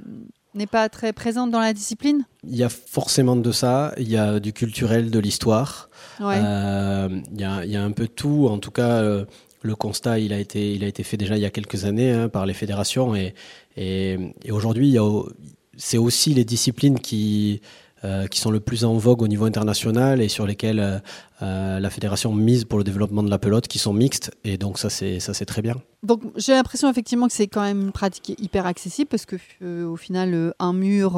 n'est 0.54 0.66
pas 0.66 0.88
très 0.88 1.12
présente 1.12 1.50
dans 1.50 1.60
la 1.60 1.74
discipline? 1.74 2.24
Il 2.44 2.56
y 2.56 2.62
a 2.64 2.70
forcément 2.70 3.36
de 3.36 3.52
ça, 3.52 3.92
il 3.98 4.08
y 4.08 4.16
a 4.16 4.40
du 4.40 4.54
culturel, 4.54 5.10
de 5.10 5.18
l'histoire. 5.18 5.90
Ouais. 6.18 6.38
Il 6.38 7.40
y, 7.40 7.44
a, 7.44 7.62
il 7.64 7.70
y 7.70 7.76
a 7.76 7.84
un 7.84 7.90
peu 7.92 8.08
tout. 8.08 8.48
En 8.50 8.58
tout 8.58 8.70
cas, 8.70 9.02
le 9.02 9.76
constat, 9.76 10.18
il 10.18 10.32
a 10.32 10.38
été, 10.38 10.72
il 10.72 10.82
a 10.82 10.86
été 10.86 11.02
fait 11.02 11.18
déjà 11.18 11.36
il 11.36 11.42
y 11.42 11.44
a 11.44 11.50
quelques 11.50 11.84
années 11.84 12.10
hein, 12.10 12.30
par 12.30 12.46
les 12.46 12.54
fédérations. 12.54 13.14
Et, 13.14 13.34
et, 13.76 14.16
et 14.44 14.50
aujourd'hui, 14.52 14.88
il 14.88 14.92
y 14.94 14.98
a 14.98 15.04
au- 15.04 15.28
c'est 15.76 15.98
aussi 15.98 16.34
les 16.34 16.44
disciplines 16.44 16.98
qui, 16.98 17.60
euh, 18.04 18.26
qui 18.26 18.40
sont 18.40 18.50
le 18.50 18.60
plus 18.60 18.84
en 18.84 18.94
vogue 18.98 19.22
au 19.22 19.26
niveau 19.26 19.46
international 19.46 20.20
et 20.20 20.28
sur 20.28 20.46
lesquelles 20.46 20.80
euh, 20.80 20.98
euh, 21.40 21.80
la 21.80 21.88
fédération 21.90 22.32
mise 22.34 22.64
pour 22.64 22.76
le 22.76 22.84
développement 22.84 23.22
de 23.22 23.30
la 23.30 23.38
pelote, 23.38 23.68
qui 23.68 23.78
sont 23.78 23.94
mixtes. 23.94 24.30
Et 24.44 24.58
donc 24.58 24.78
ça, 24.78 24.90
c'est 24.90 25.18
ça, 25.18 25.32
c'est 25.32 25.46
très 25.46 25.62
bien. 25.62 25.76
Donc 26.02 26.20
j'ai 26.36 26.52
l'impression 26.52 26.90
effectivement 26.90 27.26
que 27.26 27.32
c'est 27.32 27.48
quand 27.48 27.62
même 27.62 27.80
une 27.80 27.92
pratique 27.92 28.38
hyper 28.38 28.66
accessible 28.66 29.08
parce 29.08 29.24
que 29.24 29.36
au 29.84 29.96
final 29.96 30.54
un 30.58 30.72
mur, 30.74 31.16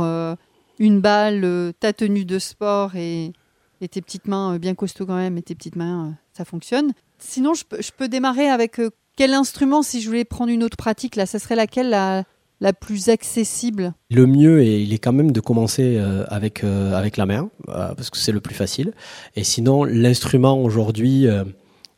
une 0.79 1.00
balle, 1.00 1.75
ta 1.81 1.93
tenue 1.93 2.25
de 2.25 2.38
sport 2.38 2.95
et, 2.95 3.33
tes 3.81 4.00
petites 4.00 4.27
mains 4.29 4.57
bien 4.59 4.75
costauds 4.75 5.07
quand 5.07 5.17
même 5.17 5.37
et 5.37 5.43
tes 5.43 5.55
petites 5.55 5.77
mains, 5.77 6.15
ça 6.33 6.45
fonctionne. 6.45 6.93
Sinon 7.19 7.55
je 7.55 7.65
peux, 7.65 8.09
démarrer 8.09 8.49
avec 8.49 8.81
quel 9.17 9.35
instrument 9.35 9.83
si 9.83 10.00
je 10.00 10.07
voulais 10.07 10.25
prendre 10.25 10.50
une 10.50 10.62
autre 10.62 10.77
pratique 10.77 11.17
là, 11.17 11.27
ça 11.27 11.41
serait 11.41 11.57
laquelle 11.57 11.91
la, 11.91 12.23
la 12.61 12.73
plus 12.73 13.09
accessible 13.09 13.95
Le 14.11 14.27
mieux, 14.27 14.62
est, 14.62 14.83
il 14.83 14.93
est 14.93 14.99
quand 14.99 15.12
même 15.12 15.33
de 15.33 15.41
commencer 15.41 15.97
euh, 15.97 16.25
avec, 16.29 16.65
euh, 16.65 16.95
avec 16.95 17.17
la 17.17 17.27
main, 17.27 17.50
euh, 17.69 17.95
parce 17.95 18.11
que 18.11 18.19
c'est 18.19 18.33
le 18.33 18.41
plus 18.41 18.55
facile. 18.55 18.93
Et 19.37 19.45
sinon, 19.45 19.85
l'instrument 19.85 20.61
aujourd'hui, 20.61 21.27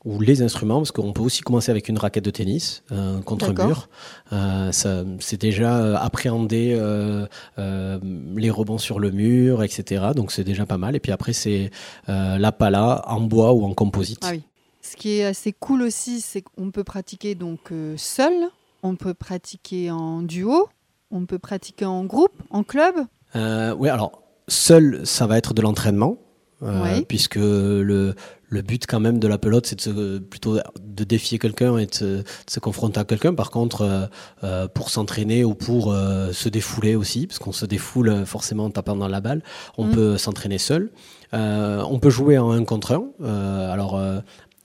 ou 0.05 0.21
les 0.21 0.41
instruments, 0.43 0.79
parce 0.79 0.93
qu'on 0.93 1.13
peut 1.13 1.23
aussi 1.23 1.43
commencer 1.43 1.71
avec 1.71 1.89
une 1.89 1.99
raquette 1.99 2.25
de 2.25 2.31
tennis 2.31 2.83
euh, 2.91 3.21
contre 3.21 3.49
D'accord. 3.49 3.67
mur. 3.67 3.89
Euh, 4.33 4.73
ça, 4.73 5.05
c'est 5.19 5.41
déjà 5.41 6.01
appréhender 6.01 6.75
euh, 6.75 7.27
les 7.59 8.51
rebonds 8.51 8.79
sur 8.79 8.99
le 8.99 9.11
mur, 9.11 9.63
etc. 9.63 10.09
Donc 10.17 10.33
c'est 10.33 10.45
déjà 10.45 10.65
pas 10.65 10.79
mal. 10.79 10.97
Et 10.97 11.01
puis 11.01 11.13
après, 11.13 11.33
c'est 11.33 11.71
la 12.07 12.53
pala 12.53 13.03
en 13.07 13.21
bois 13.21 13.53
ou 13.53 13.65
en 13.65 13.75
composite. 13.75 14.21
Ah 14.23 14.31
oui. 14.33 14.43
Ce 14.83 14.97
qui 14.97 15.19
est 15.19 15.25
assez 15.25 15.53
cool 15.53 15.83
aussi, 15.83 16.23
c'est 16.23 16.41
qu'on 16.41 16.71
peut 16.71 16.85
pratiquer 16.85 17.35
donc 17.35 17.71
seul, 17.97 18.33
on 18.83 18.97
peut 18.97 19.15
pratiquer 19.15 19.91
en 19.91 20.23
duo, 20.23 20.69
on 21.11 21.27
peut 21.27 21.39
pratiquer 21.39 21.85
en 21.85 22.05
groupe, 22.05 22.43
en 22.51 22.63
club? 22.63 22.95
Euh, 23.37 23.75
oui, 23.79 23.89
alors 23.89 24.23
seul, 24.49 25.01
ça 25.05 25.27
va 25.27 25.39
être 25.39 25.55
de 25.55 25.63
l'entraînement, 25.63 26.19
euh, 26.63 27.01
puisque 27.09 27.37
le, 27.37 28.15
le 28.49 28.63
but 28.63 28.87
quand 28.87 29.01
même 29.01 29.19
de 29.19 29.29
la 29.29 29.39
pelote, 29.39 29.67
c'est 29.67 29.77
de 29.77 29.81
se, 29.81 30.19
plutôt 30.19 30.59
de 30.81 31.05
défier 31.05 31.39
quelqu'un 31.39 31.79
et 31.79 31.87
de 31.87 31.95
se, 31.95 32.05
de 32.05 32.25
se 32.49 32.61
confronter 32.61 33.01
à 33.01 33.05
quelqu'un. 33.05 33.33
Par 33.35 33.51
contre, 33.51 34.09
euh, 34.45 34.69
pour 34.69 34.91
s'entraîner 34.91 35.45
ou 35.45 35.55
pour 35.55 35.95
se 35.95 36.49
défouler 36.49 36.97
aussi, 36.97 37.27
parce 37.27 37.39
qu'on 37.39 37.53
se 37.53 37.65
défoule 37.67 38.27
forcément 38.27 38.65
en 38.67 38.71
tapant 38.71 38.97
dans 38.97 39.09
la 39.09 39.21
balle, 39.21 39.43
on 39.79 39.87
Mm. 39.87 39.93
peut 39.93 40.19
s'entraîner 40.19 40.59
seul. 40.59 40.91
On 41.33 41.99
peut 42.01 42.11
jouer 42.11 42.37
en 42.39 42.51
un 42.51 42.65
contre 42.65 42.93
un. 42.93 43.25
Alors 43.71 43.99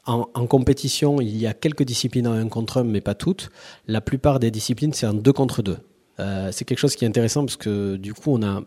en, 0.05 0.27
en 0.33 0.45
compétition, 0.47 1.19
il 1.21 1.35
y 1.37 1.47
a 1.47 1.53
quelques 1.53 1.83
disciplines 1.83 2.27
en 2.27 2.33
un 2.33 2.47
contre 2.47 2.77
un, 2.81 2.83
mais 2.83 3.01
pas 3.01 3.15
toutes. 3.15 3.49
La 3.87 4.01
plupart 4.01 4.39
des 4.39 4.51
disciplines, 4.51 4.93
c'est 4.93 5.07
en 5.07 5.13
deux 5.13 5.33
contre 5.33 5.61
deux. 5.61 5.77
Euh, 6.19 6.49
c'est 6.51 6.63
quelque 6.65 6.79
chose 6.79 6.95
qui 6.95 7.05
est 7.05 7.07
intéressant 7.07 7.43
parce 7.45 7.57
que 7.57 7.95
du 7.97 8.13
coup, 8.13 8.31
on 8.31 8.41
a, 8.43 8.61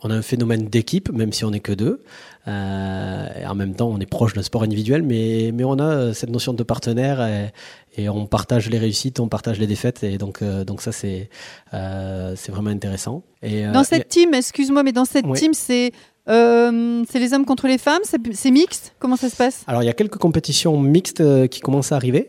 on 0.00 0.10
a 0.10 0.14
un 0.14 0.22
phénomène 0.22 0.66
d'équipe, 0.68 1.10
même 1.12 1.32
si 1.32 1.44
on 1.44 1.50
n'est 1.52 1.60
que 1.60 1.72
deux. 1.72 2.02
Euh, 2.48 3.26
et 3.40 3.46
en 3.46 3.54
même 3.54 3.74
temps, 3.74 3.88
on 3.88 3.98
est 4.00 4.06
proche 4.06 4.34
d'un 4.34 4.42
sport 4.42 4.62
individuel, 4.64 5.02
mais, 5.02 5.50
mais 5.54 5.64
on 5.64 5.78
a 5.78 5.84
euh, 5.84 6.12
cette 6.12 6.30
notion 6.30 6.52
de 6.52 6.62
partenaire 6.62 7.24
et, 7.24 7.52
et 7.96 8.08
on 8.08 8.26
partage 8.26 8.68
les 8.68 8.78
réussites, 8.78 9.18
on 9.20 9.28
partage 9.28 9.58
les 9.58 9.66
défaites. 9.66 10.02
Et 10.04 10.18
donc, 10.18 10.42
euh, 10.42 10.64
donc 10.64 10.82
ça, 10.82 10.92
c'est 10.92 11.30
c'est 11.72 12.52
vraiment 12.52 12.70
intéressant. 12.70 13.22
Et, 13.42 13.64
Dans 13.66 13.82
et- 13.82 13.84
cette 13.84 14.08
team, 14.08 14.34
excuse-moi, 14.34 14.82
mais 14.82 14.92
dans 14.92 15.04
cette 15.04 15.24
Oui. 15.26 15.38
team, 15.38 15.54
c'est 15.54 15.92
euh, 16.28 17.04
c'est 17.08 17.18
les 17.18 17.34
hommes 17.34 17.44
contre 17.44 17.66
les 17.66 17.78
femmes, 17.78 18.02
c'est 18.04 18.50
mixte? 18.50 18.94
Comment 18.98 19.16
ça 19.16 19.28
se 19.28 19.36
passe? 19.36 19.64
Alors, 19.66 19.82
il 19.82 19.86
y 19.86 19.90
a 19.90 19.92
quelques 19.92 20.16
compétitions 20.16 20.80
mixtes 20.80 21.20
euh, 21.20 21.46
qui 21.46 21.60
commencent 21.60 21.92
à 21.92 21.96
arriver. 21.96 22.26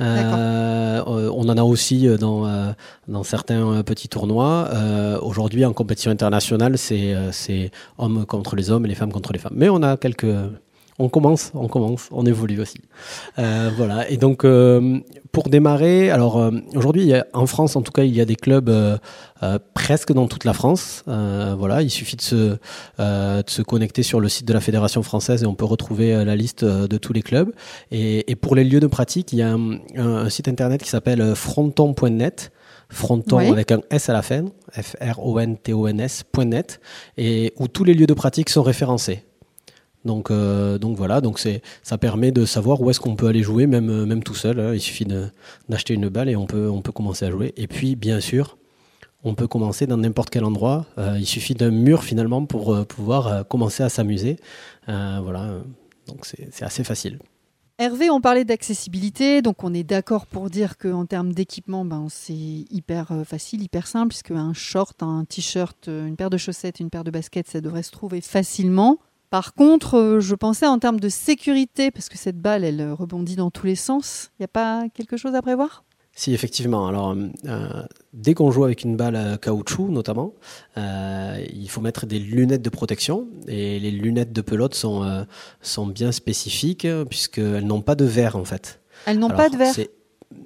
Euh, 0.00 1.02
on 1.06 1.48
en 1.48 1.56
a 1.56 1.62
aussi 1.62 2.08
dans, 2.18 2.74
dans 3.08 3.22
certains 3.22 3.82
petits 3.82 4.08
tournois. 4.08 4.68
Aujourd'hui, 5.22 5.64
en 5.64 5.72
compétition 5.72 6.10
internationale, 6.10 6.78
c'est 6.78 7.14
c'est 7.32 7.70
hommes 7.98 8.26
contre 8.26 8.56
les 8.56 8.70
hommes 8.70 8.86
et 8.86 8.88
les 8.88 8.94
femmes 8.94 9.12
contre 9.12 9.32
les 9.32 9.38
femmes. 9.38 9.54
Mais 9.54 9.68
on 9.68 9.82
a 9.82 9.96
quelques. 9.96 10.26
On 10.98 11.10
commence, 11.10 11.50
on 11.54 11.68
commence, 11.68 12.08
on 12.10 12.24
évolue 12.24 12.58
aussi. 12.58 12.78
Euh, 13.38 13.70
voilà. 13.76 14.08
Et 14.10 14.16
donc, 14.16 14.44
euh, 14.44 14.98
pour 15.30 15.50
démarrer, 15.50 16.10
alors 16.10 16.38
euh, 16.38 16.50
aujourd'hui, 16.74 17.12
en 17.34 17.44
France, 17.46 17.76
en 17.76 17.82
tout 17.82 17.92
cas, 17.92 18.04
il 18.04 18.16
y 18.16 18.20
a 18.22 18.24
des 18.24 18.34
clubs 18.36 18.70
euh, 18.70 18.96
euh, 19.42 19.58
presque 19.74 20.14
dans 20.14 20.26
toute 20.26 20.44
la 20.44 20.54
France. 20.54 21.04
Euh, 21.06 21.54
voilà, 21.58 21.82
il 21.82 21.90
suffit 21.90 22.16
de 22.16 22.22
se, 22.22 22.56
euh, 22.98 23.42
de 23.42 23.50
se 23.50 23.60
connecter 23.60 24.02
sur 24.02 24.20
le 24.20 24.30
site 24.30 24.46
de 24.48 24.54
la 24.54 24.60
Fédération 24.60 25.02
française 25.02 25.42
et 25.42 25.46
on 25.46 25.54
peut 25.54 25.66
retrouver 25.66 26.24
la 26.24 26.34
liste 26.34 26.64
de 26.64 26.96
tous 26.96 27.12
les 27.12 27.20
clubs. 27.22 27.52
Et, 27.90 28.30
et 28.30 28.34
pour 28.34 28.54
les 28.54 28.64
lieux 28.64 28.80
de 28.80 28.86
pratique, 28.86 29.34
il 29.34 29.40
y 29.40 29.42
a 29.42 29.52
un, 29.52 29.72
un- 29.96 30.16
un 30.24 30.30
site 30.30 30.48
internet 30.48 30.82
qui 30.82 30.88
s'appelle 30.88 31.34
fronton.net. 31.34 32.52
Fronton 32.88 33.38
Oui. 33.38 33.48
avec 33.48 33.72
un 33.72 33.80
S 33.90 34.08
à 34.08 34.12
la 34.12 34.22
fin, 34.22 34.44
F-R-O-N-T-O-N-S.net, 34.72 36.80
et 37.18 37.52
où 37.58 37.66
tous 37.68 37.82
les 37.84 37.94
lieux 37.94 38.06
de 38.06 38.14
pratique 38.14 38.48
sont 38.48 38.62
référencés. 38.62 39.24
Donc, 40.06 40.30
euh, 40.30 40.78
donc 40.78 40.96
voilà, 40.96 41.20
donc 41.20 41.38
c'est, 41.38 41.60
ça 41.82 41.98
permet 41.98 42.30
de 42.30 42.46
savoir 42.46 42.80
où 42.80 42.88
est-ce 42.88 43.00
qu'on 43.00 43.16
peut 43.16 43.26
aller 43.26 43.42
jouer, 43.42 43.66
même, 43.66 43.90
euh, 43.90 44.06
même 44.06 44.22
tout 44.22 44.34
seul. 44.34 44.60
hein. 44.60 44.72
Il 44.72 44.80
suffit 44.80 45.06
d'acheter 45.68 45.94
une 45.94 46.08
balle 46.08 46.28
et 46.28 46.36
on 46.36 46.46
peut, 46.46 46.70
on 46.70 46.80
peut 46.80 46.92
commencer 46.92 47.26
à 47.26 47.30
jouer. 47.30 47.52
Et 47.56 47.66
puis, 47.66 47.96
bien 47.96 48.20
sûr, 48.20 48.56
on 49.24 49.34
peut 49.34 49.48
commencer 49.48 49.86
dans 49.86 49.96
n'importe 49.96 50.30
quel 50.30 50.44
endroit. 50.44 50.86
Euh, 50.96 51.16
il 51.18 51.26
suffit 51.26 51.54
d'un 51.54 51.70
mur 51.70 52.04
finalement 52.04 52.46
pour 52.46 52.86
pouvoir 52.86 53.46
commencer 53.48 53.82
à 53.82 53.88
s'amuser. 53.88 54.36
Voilà, 54.86 55.58
donc 56.06 56.24
c'est 56.24 56.62
assez 56.62 56.84
facile. 56.84 57.18
Hervé, 57.78 58.08
on 58.08 58.22
parlait 58.22 58.46
d'accessibilité, 58.46 59.42
donc 59.42 59.62
on 59.62 59.74
est 59.74 59.82
d'accord 59.82 60.26
pour 60.26 60.48
dire 60.48 60.78
qu'en 60.78 61.04
termes 61.04 61.32
d'équipement, 61.32 61.84
ben, 61.84 62.06
c'est 62.08 62.32
hyper 62.32 63.12
facile, 63.26 63.62
hyper 63.62 63.86
simple, 63.86 64.08
puisque 64.08 64.30
un 64.30 64.54
short, 64.54 65.02
un 65.02 65.26
t-shirt, 65.26 65.88
une 65.88 66.16
paire 66.16 66.30
de 66.30 66.38
chaussettes, 66.38 66.80
une 66.80 66.88
paire 66.88 67.04
de 67.04 67.10
baskets, 67.10 67.48
ça 67.48 67.60
devrait 67.60 67.82
se 67.82 67.90
trouver 67.90 68.22
facilement. 68.22 68.98
Par 69.30 69.54
contre, 69.54 69.94
euh, 69.96 70.20
je 70.20 70.34
pensais 70.34 70.66
en 70.66 70.78
termes 70.78 71.00
de 71.00 71.08
sécurité, 71.08 71.90
parce 71.90 72.08
que 72.08 72.16
cette 72.18 72.40
balle, 72.40 72.64
elle 72.64 72.80
euh, 72.80 72.94
rebondit 72.94 73.36
dans 73.36 73.50
tous 73.50 73.66
les 73.66 73.74
sens. 73.74 74.30
Il 74.38 74.42
n'y 74.42 74.44
a 74.44 74.48
pas 74.48 74.84
quelque 74.94 75.16
chose 75.16 75.34
à 75.34 75.42
prévoir? 75.42 75.84
Si, 76.18 76.32
effectivement. 76.32 76.86
Alors, 76.86 77.14
euh, 77.44 77.68
dès 78.14 78.32
qu'on 78.32 78.50
joue 78.50 78.64
avec 78.64 78.84
une 78.84 78.96
balle 78.96 79.16
à 79.16 79.36
caoutchouc, 79.36 79.88
notamment, 79.90 80.32
euh, 80.78 81.44
il 81.52 81.68
faut 81.68 81.82
mettre 81.82 82.06
des 82.06 82.18
lunettes 82.18 82.62
de 82.62 82.70
protection. 82.70 83.26
Et 83.48 83.78
les 83.80 83.90
lunettes 83.90 84.32
de 84.32 84.40
pelote 84.40 84.74
sont, 84.74 85.02
euh, 85.02 85.24
sont 85.60 85.86
bien 85.86 86.12
spécifiques, 86.12 86.86
puisqu'elles 87.10 87.66
n'ont 87.66 87.82
pas 87.82 87.96
de 87.96 88.06
verre, 88.06 88.36
en 88.36 88.44
fait. 88.46 88.80
Elles 89.04 89.18
n'ont 89.18 89.28
pas 89.28 89.50
de 89.50 89.56
verre? 89.58 89.74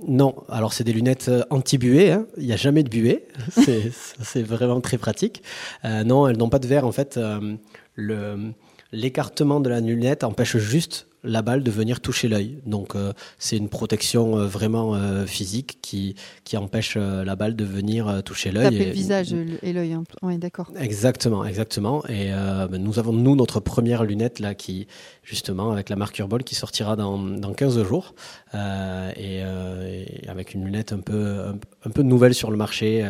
Non, 0.06 0.34
alors 0.48 0.72
c'est 0.72 0.84
des 0.84 0.92
lunettes 0.92 1.30
anti-buée, 1.50 2.12
hein. 2.12 2.26
il 2.36 2.44
n'y 2.46 2.52
a 2.52 2.56
jamais 2.56 2.82
de 2.82 2.88
buée, 2.90 3.26
c'est 3.50 3.90
c'est 4.22 4.42
vraiment 4.42 4.80
très 4.80 4.98
pratique. 4.98 5.42
Euh, 5.84 6.04
non, 6.04 6.26
elles 6.28 6.36
n'ont 6.36 6.50
pas 6.50 6.58
de 6.58 6.66
verre, 6.66 6.86
en 6.86 6.92
fait, 6.92 7.16
euh, 7.16 7.54
le- 7.94 8.52
l'écartement 8.92 9.60
de 9.60 9.68
la 9.68 9.80
lunette 9.80 10.24
empêche 10.24 10.56
juste 10.56 11.06
la 11.22 11.42
balle 11.42 11.62
de 11.62 11.70
venir 11.70 12.00
toucher 12.00 12.28
l'œil. 12.28 12.56
Donc 12.64 12.94
euh, 12.96 13.12
c'est 13.38 13.58
une 13.58 13.68
protection 13.68 14.38
euh, 14.38 14.46
vraiment 14.46 14.94
euh, 14.94 15.26
physique 15.26 15.76
qui, 15.82 16.14
qui 16.44 16.56
empêche 16.56 16.96
la 16.96 17.36
balle 17.36 17.54
de 17.56 17.64
venir 17.64 18.22
toucher 18.24 18.50
l'œil. 18.50 18.64
Taper 18.64 18.76
Et- 18.82 18.86
le 18.86 18.92
visage 18.92 19.34
et 19.62 19.72
l'œil. 19.74 19.92
hein. 19.92 20.04
Oui, 20.22 20.38
d'accord. 20.38 20.70
Exactement, 20.78 21.44
exactement. 21.44 22.02
Et 22.08 22.30
ben, 22.30 22.78
nous 22.78 22.98
avons, 22.98 23.12
nous, 23.12 23.36
notre 23.36 23.60
première 23.60 24.02
lunette, 24.04 24.38
là, 24.38 24.54
qui, 24.54 24.86
justement, 25.22 25.70
avec 25.72 25.90
la 25.90 25.96
marque 25.96 26.18
Urbol, 26.18 26.42
qui 26.42 26.54
sortira 26.54 26.96
dans, 26.96 27.18
dans 27.18 27.52
15 27.52 27.82
jours. 27.82 28.14
Et, 28.54 29.40
et 29.40 30.28
avec 30.28 30.54
une 30.54 30.64
lunette 30.64 30.92
un 30.94 31.00
peu, 31.00 31.40
un, 31.48 31.58
un 31.84 31.90
peu 31.90 32.02
nouvelle 32.02 32.34
sur 32.34 32.50
le 32.50 32.56
marché, 32.56 33.06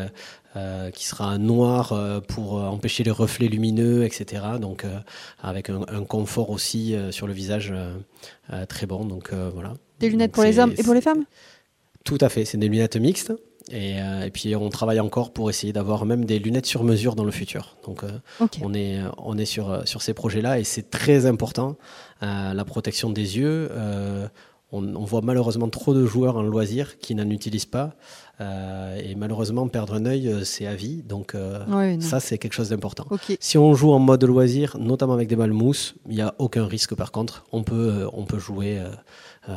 euh, 0.56 0.90
qui 0.90 1.06
sera 1.06 1.38
noire 1.38 1.92
euh, 1.92 2.20
pour 2.20 2.58
euh, 2.58 2.66
empêcher 2.66 3.04
les 3.04 3.10
reflets 3.10 3.48
lumineux, 3.48 4.04
etc. 4.04 4.42
Donc, 4.60 4.84
euh, 4.84 4.98
avec 5.40 5.70
un, 5.70 5.82
un 5.88 6.04
confort 6.04 6.50
aussi 6.50 6.96
sur 7.10 7.26
le 7.26 7.32
visage 7.32 7.72
très 8.68 8.86
bon. 8.86 9.04
Donc, 9.04 9.32
voilà. 9.32 9.74
Des 10.00 10.08
lunettes 10.10 10.30
Donc, 10.30 10.34
pour 10.34 10.44
les 10.44 10.58
hommes 10.58 10.74
et 10.76 10.82
pour 10.82 10.94
les 10.94 11.00
femmes? 11.00 11.24
Tout 12.04 12.18
à 12.20 12.28
fait, 12.28 12.44
c'est 12.44 12.58
des 12.58 12.68
lunettes 12.68 12.96
mixtes. 12.96 13.32
Et, 13.70 13.98
et 13.98 14.30
puis 14.32 14.56
on 14.56 14.68
travaille 14.70 14.98
encore 14.98 15.32
pour 15.32 15.48
essayer 15.50 15.72
d'avoir 15.72 16.04
même 16.04 16.24
des 16.24 16.38
lunettes 16.40 16.66
sur 16.66 16.82
mesure 16.82 17.14
dans 17.14 17.24
le 17.24 17.30
futur. 17.30 17.76
Donc 17.84 18.02
on 18.62 18.74
est, 18.74 18.98
on 19.18 19.38
est 19.38 19.44
sur, 19.44 19.86
sur 19.86 20.02
ces 20.02 20.14
projets-là 20.14 20.58
et 20.58 20.64
c'est 20.64 20.90
très 20.90 21.26
important, 21.26 21.76
la 22.22 22.64
protection 22.64 23.10
des 23.10 23.38
yeux. 23.38 23.70
On, 24.72 24.94
on 24.94 25.04
voit 25.04 25.20
malheureusement 25.22 25.68
trop 25.68 25.94
de 25.94 26.06
joueurs 26.06 26.36
en 26.36 26.42
loisir 26.42 26.98
qui 26.98 27.14
n'en 27.14 27.28
utilisent 27.28 27.66
pas. 27.66 27.94
Euh, 28.40 28.96
et 28.96 29.14
malheureusement, 29.14 29.66
perdre 29.68 29.94
un 29.94 30.06
œil, 30.06 30.28
euh, 30.28 30.44
c'est 30.44 30.66
à 30.66 30.74
vie. 30.74 31.02
Donc 31.02 31.34
euh, 31.34 31.64
Ouais, 31.66 31.98
ça, 32.00 32.20
c'est 32.20 32.38
quelque 32.38 32.52
chose 32.54 32.70
d'important. 32.70 33.06
Si 33.40 33.58
on 33.58 33.74
joue 33.74 33.92
en 33.92 33.98
mode 33.98 34.24
loisir, 34.24 34.76
notamment 34.78 35.14
avec 35.14 35.28
des 35.28 35.36
balles 35.36 35.52
mousse, 35.52 35.94
il 36.08 36.14
n'y 36.14 36.22
a 36.22 36.34
aucun 36.38 36.66
risque 36.66 36.94
par 36.94 37.12
contre. 37.12 37.44
On 37.52 37.62
peut, 37.62 38.06
on 38.12 38.24
peut 38.24 38.38
jouer 38.38 38.80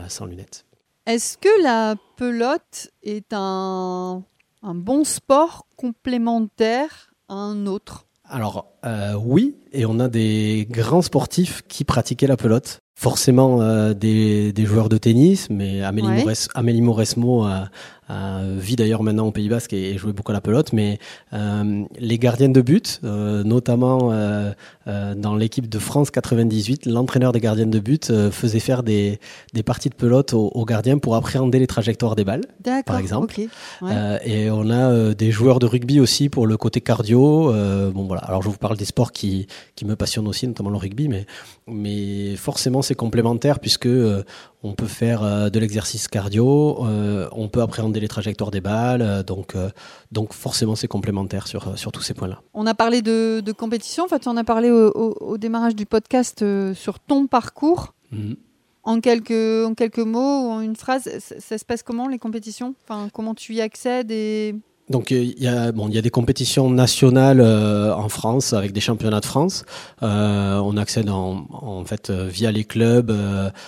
sans 0.08 0.26
lunettes. 0.26 0.66
Est-ce 1.06 1.38
que 1.38 1.64
la 1.64 1.96
pelote 2.18 2.90
est 3.04 3.34
un, 3.34 4.24
un 4.62 4.76
bon 4.76 5.04
sport 5.04 5.66
complémentaire 5.76 7.12
à 7.28 7.36
un 7.36 7.66
autre? 7.66 8.06
Alors 8.26 8.68
euh, 8.86 9.14
oui, 9.14 9.58
et 9.74 9.86
on 9.86 10.00
a 10.00 10.08
des 10.08 10.66
grands 10.70 11.02
sportifs 11.02 11.62
qui 11.68 11.84
pratiquaient 11.84 12.28
la 12.28 12.38
pelote. 12.38 12.82
Forcément 13.04 13.62
euh, 13.62 13.94
des, 13.94 14.54
des 14.54 14.66
joueurs 14.66 14.88
de 14.88 14.98
tennis, 14.98 15.48
mais 15.50 15.82
Amélie, 15.84 16.24
Ouais. 16.24 16.34
Amélie 16.56 16.82
Mauresmo 16.82 17.44
a- 17.44 17.68
vit 18.58 18.76
d'ailleurs 18.76 19.04
maintenant 19.04 19.28
au 19.28 19.32
Pays 19.32 19.50
Basque 19.50 19.74
et, 19.74 19.92
et 19.92 19.98
jouait 19.98 20.14
beaucoup 20.14 20.32
à 20.32 20.34
la 20.34 20.42
pelote. 20.42 20.74
Mais 20.74 21.00
euh, 21.34 21.84
les 21.98 22.18
gardiennes 22.18 22.54
de 22.54 22.62
but, 22.62 23.00
euh, 23.04 23.44
notamment 23.44 24.12
euh, 24.12 24.52
euh, 24.88 25.16
dans 25.16 25.36
l'équipe 25.36 25.70
de 25.70 25.80
France 25.80 26.12
98, 26.12 26.86
l'entraîneur 26.86 27.32
des 27.32 27.40
gardiennes 27.40 27.72
de 27.72 27.80
but 27.80 28.10
euh, 28.10 28.32
faisait 28.32 28.60
faire 28.60 28.84
des, 28.84 29.20
des 29.54 29.64
parties 29.64 29.90
de 29.90 29.96
pelote 29.96 30.34
aux, 30.34 30.48
aux 30.54 30.66
gardiens 30.66 30.98
pour 30.98 31.16
appréhender 31.16 31.60
les 31.60 31.68
trajectoires 31.68 32.16
des 32.16 32.24
balles. 32.24 32.46
D'accord. 32.64 32.98
exemple. 32.98 33.36
Ouais. 33.40 33.50
Euh, 33.84 34.18
et 34.24 34.50
on 34.50 34.70
a 34.70 34.92
euh, 34.92 35.14
des 35.14 35.32
joueurs 35.32 35.60
de 35.60 35.66
rugby 35.66 36.00
aussi 36.00 36.30
pour 36.30 36.48
le 36.48 36.58
côté 36.58 36.82
cardio. 36.82 37.52
Euh, 37.52 37.92
bon 37.92 38.04
voilà. 38.04 38.22
Alors 38.24 38.42
je 38.42 38.50
vous 38.50 38.58
parle 38.58 38.78
des 38.78 38.86
sports 38.86 39.12
qui, 39.12 39.48
qui 39.76 39.86
me 39.86 39.96
passionnent 39.96 40.28
aussi, 40.28 40.48
notamment 40.48 40.70
le 40.70 40.78
rugby, 40.78 41.08
mais, 41.08 41.26
mais 41.68 42.36
forcément 42.36 42.82
c'est 42.82 42.96
complémentaire 42.96 43.60
puisque 43.60 43.88
euh, 43.88 44.24
on 44.64 44.74
peut 44.74 44.88
faire 44.88 45.52
de 45.52 45.60
l'exercice 45.60 46.08
cardio, 46.08 46.78
on 46.80 47.50
peut 47.50 47.62
appréhender 47.62 48.00
les 48.00 48.08
trajectoires 48.08 48.52
des 48.52 48.62
balles, 48.62 49.24
donc, 49.24 49.56
donc 50.12 50.34
forcément 50.34 50.76
c'est 50.76 50.88
complémentaire 50.88 51.48
sur, 51.48 51.78
sur 51.78 51.92
tous 51.92 52.02
ces 52.02 52.14
points-là. 52.14 52.42
On 52.54 52.66
a 52.66 52.74
parlé 52.74 53.02
de, 53.02 53.52
compétition, 53.52 54.06
en 54.06 54.08
fait 54.08 54.26
on 54.28 54.38
a 54.38 54.44
parlé 54.44 54.72
au, 54.72 55.38
démarrage 55.38 55.76
du 55.76 55.86
podcast 55.86 56.46
sur 56.74 57.00
ton 57.00 57.28
parcours. 57.28 57.94
Mhm. 58.12 58.36
En 58.86 59.00
quelques, 59.00 59.66
en 59.66 59.76
quelques 59.76 60.00
mots 60.00 60.48
ou 60.48 60.52
en 60.52 60.60
une 60.60 60.76
phrase, 60.76 61.10
ça, 61.20 61.58
se 61.58 61.64
passe 61.64 61.84
comment 61.84 62.10
les 62.10 62.20
compétitions? 62.20 62.76
Enfin, 62.84 63.08
Comment 63.14 63.34
tu 63.34 63.54
y 63.54 63.62
accèdes 63.62 64.12
et 64.12 64.56
donc 64.90 65.12
il 65.12 65.42
y 65.42 65.48
a 65.48 65.72
bon 65.72 65.88
il 65.88 65.96
y 65.96 65.98
a 65.98 66.02
des 66.02 66.10
compétitions 66.10 66.70
nationales 66.70 67.40
euh, 67.40 67.96
en 67.96 68.10
France 68.10 68.54
avec 68.54 68.74
des 68.74 68.82
championnats 68.82 69.22
de 69.22 69.26
France. 69.26 69.64
Euh, 70.02 70.58
on 70.58 70.76
accède 70.76 71.10
en, 71.10 71.48
en 71.52 71.86
fait 71.86 72.10
euh, 72.10 72.28
via 72.28 72.52
les 72.52 72.66
clubs, 72.66 73.12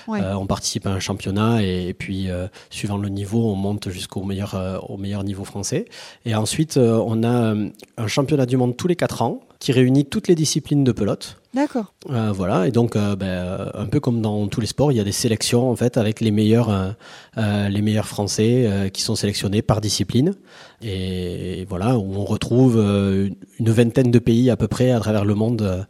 on 0.08 0.46
participe 0.46 0.86
à 0.88 0.92
un 0.92 1.00
championnat 1.00 1.62
et, 1.64 1.94
puis 1.98 2.28
suivant 2.70 2.98
le 2.98 3.10
niveau 3.10 3.50
on 3.50 3.56
monte 3.56 3.90
jusqu'au 3.90 4.24
meilleur 4.24 4.84
au 4.90 4.98
meilleur 4.98 5.24
niveau 5.24 5.46
français. 5.46 5.86
Et 6.26 6.36
ensuite 6.36 6.78
on 6.78 7.24
a 7.24 7.56
un 7.98 8.08
championnat 8.08 8.46
du 8.46 8.58
monde 8.58 8.76
tous 8.76 8.88
les 8.88 8.96
quatre 8.96 9.22
ans 9.22 9.42
qui 9.66 9.72
réunit 9.72 10.06
toutes 10.06 10.28
les 10.28 10.36
disciplines 10.36 10.84
de 10.84 10.92
pelote. 10.92 11.38
D'accord. 11.56 11.92
Euh, 12.12 12.32
voilà, 12.32 12.68
et 12.68 12.72
donc 12.72 12.96
euh, 12.96 13.16
ben, 13.16 13.26
euh, 13.26 13.70
un 13.74 13.88
peu 13.88 14.00
comme 14.00 14.22
dans 14.22 14.48
tous 14.48 14.62
les 14.62 14.68
sports, 14.68 14.92
il 14.92 14.96
y 14.96 15.00
a 15.00 15.04
des 15.04 15.12
sélections 15.12 15.72
en 15.72 15.76
fait 15.76 15.98
avec 15.98 16.22
les 16.22 16.30
meilleurs, 16.30 16.96
les 17.36 17.82
meilleurs 17.82 18.06
Français 18.06 18.92
qui 18.94 19.02
sont 19.02 19.16
sélectionnés 19.16 19.64
par 19.64 19.82
discipline. 19.82 20.36
Et, 20.84 21.66
voilà, 21.68 21.98
où 21.98 22.14
on 22.14 22.26
retrouve 22.26 22.78
une 22.78 23.70
vingtaine 23.72 24.12
de 24.12 24.20
pays 24.20 24.52
à 24.52 24.56
peu 24.56 24.68
près 24.68 24.92
à 24.92 25.00
travers 25.00 25.26
le 25.26 25.34
monde 25.34 25.88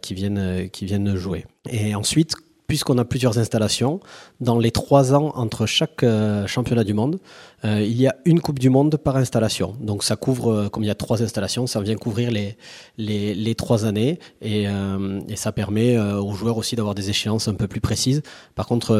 qui 0.00 0.14
viennent 0.14 0.70
qui 0.70 0.84
viennent 0.84 1.16
jouer. 1.16 1.46
Et 1.68 1.96
ensuite, 1.96 2.34
puisqu'on 2.66 2.98
a 2.98 3.04
plusieurs 3.04 3.38
installations, 3.38 4.00
dans 4.40 4.58
les 4.58 4.70
trois 4.70 5.14
ans 5.14 5.32
entre 5.34 5.66
chaque 5.66 6.02
euh, 6.02 6.46
championnat 6.46 6.84
du 6.84 6.94
monde, 6.94 7.18
euh, 7.64 7.82
il 7.82 8.00
y 8.00 8.06
a 8.06 8.16
une 8.24 8.40
Coupe 8.40 8.58
du 8.58 8.70
Monde 8.70 8.96
par 8.96 9.16
installation. 9.16 9.74
Donc 9.80 10.02
ça 10.02 10.16
couvre, 10.16 10.52
euh, 10.52 10.68
comme 10.68 10.82
il 10.82 10.86
y 10.86 10.90
a 10.90 10.94
trois 10.94 11.22
installations, 11.22 11.66
ça 11.66 11.80
vient 11.80 11.96
couvrir 11.96 12.30
les, 12.30 12.56
les, 12.96 13.54
trois 13.54 13.84
années 13.84 14.18
et, 14.40 14.64
et, 14.64 15.36
ça 15.36 15.52
permet 15.52 15.98
aux 15.98 16.32
joueurs 16.32 16.56
aussi 16.56 16.76
d'avoir 16.76 16.94
des 16.94 17.10
échéances 17.10 17.48
un 17.48 17.54
peu 17.54 17.68
plus 17.68 17.80
précises. 17.80 18.22
Par 18.54 18.66
contre, 18.66 18.94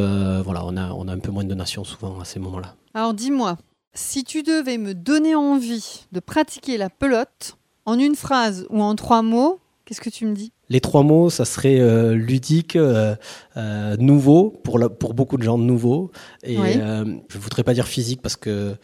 voilà, 0.45 0.65
on 0.65 0.77
a, 0.77 0.93
on 0.93 1.09
a 1.09 1.13
un 1.13 1.19
peu 1.19 1.31
moins 1.31 1.45
de 1.45 1.55
nations 1.55 1.85
souvent 1.85 2.21
à 2.21 2.25
ces 2.25 2.39
moments-là. 2.41 2.75
Alors 2.95 3.15
dis-moi, 3.15 3.57
si 3.95 4.25
tu 4.25 4.43
devais 4.43 4.79
me 4.79 4.95
donner 4.95 5.35
envie 5.35 6.07
de 6.13 6.21
pratiquer 6.21 6.77
la 6.77 6.91
pelote 6.91 7.57
en 7.87 7.99
une 7.99 8.15
phrase 8.15 8.67
ou 8.71 8.83
en 8.83 8.95
trois 8.95 9.23
mots, 9.23 9.61
qu'est-ce 9.85 10.01
que 10.01 10.11
tu 10.11 10.27
me 10.27 10.35
dis? 10.35 10.53
Les 10.75 10.81
trois 10.81 11.05
mots, 11.05 11.31
ça 11.31 11.45
serait 11.45 11.79
euh, 11.79 12.15
ludique, 12.15 12.75
euh, 12.75 13.15
euh, 13.57 13.97
nouveau 13.97 14.53
pour 14.65 14.81
pour 14.99 15.15
beaucoup 15.15 15.37
de 15.37 15.45
gens 15.45 15.57
nouveau. 15.57 16.11
Et 16.43 16.57
je 16.57 17.39
voudrais 17.39 17.63
pas 17.63 17.75
dire 17.75 17.87
physique 17.87 18.21
parce 18.21 18.35
que 18.35 18.75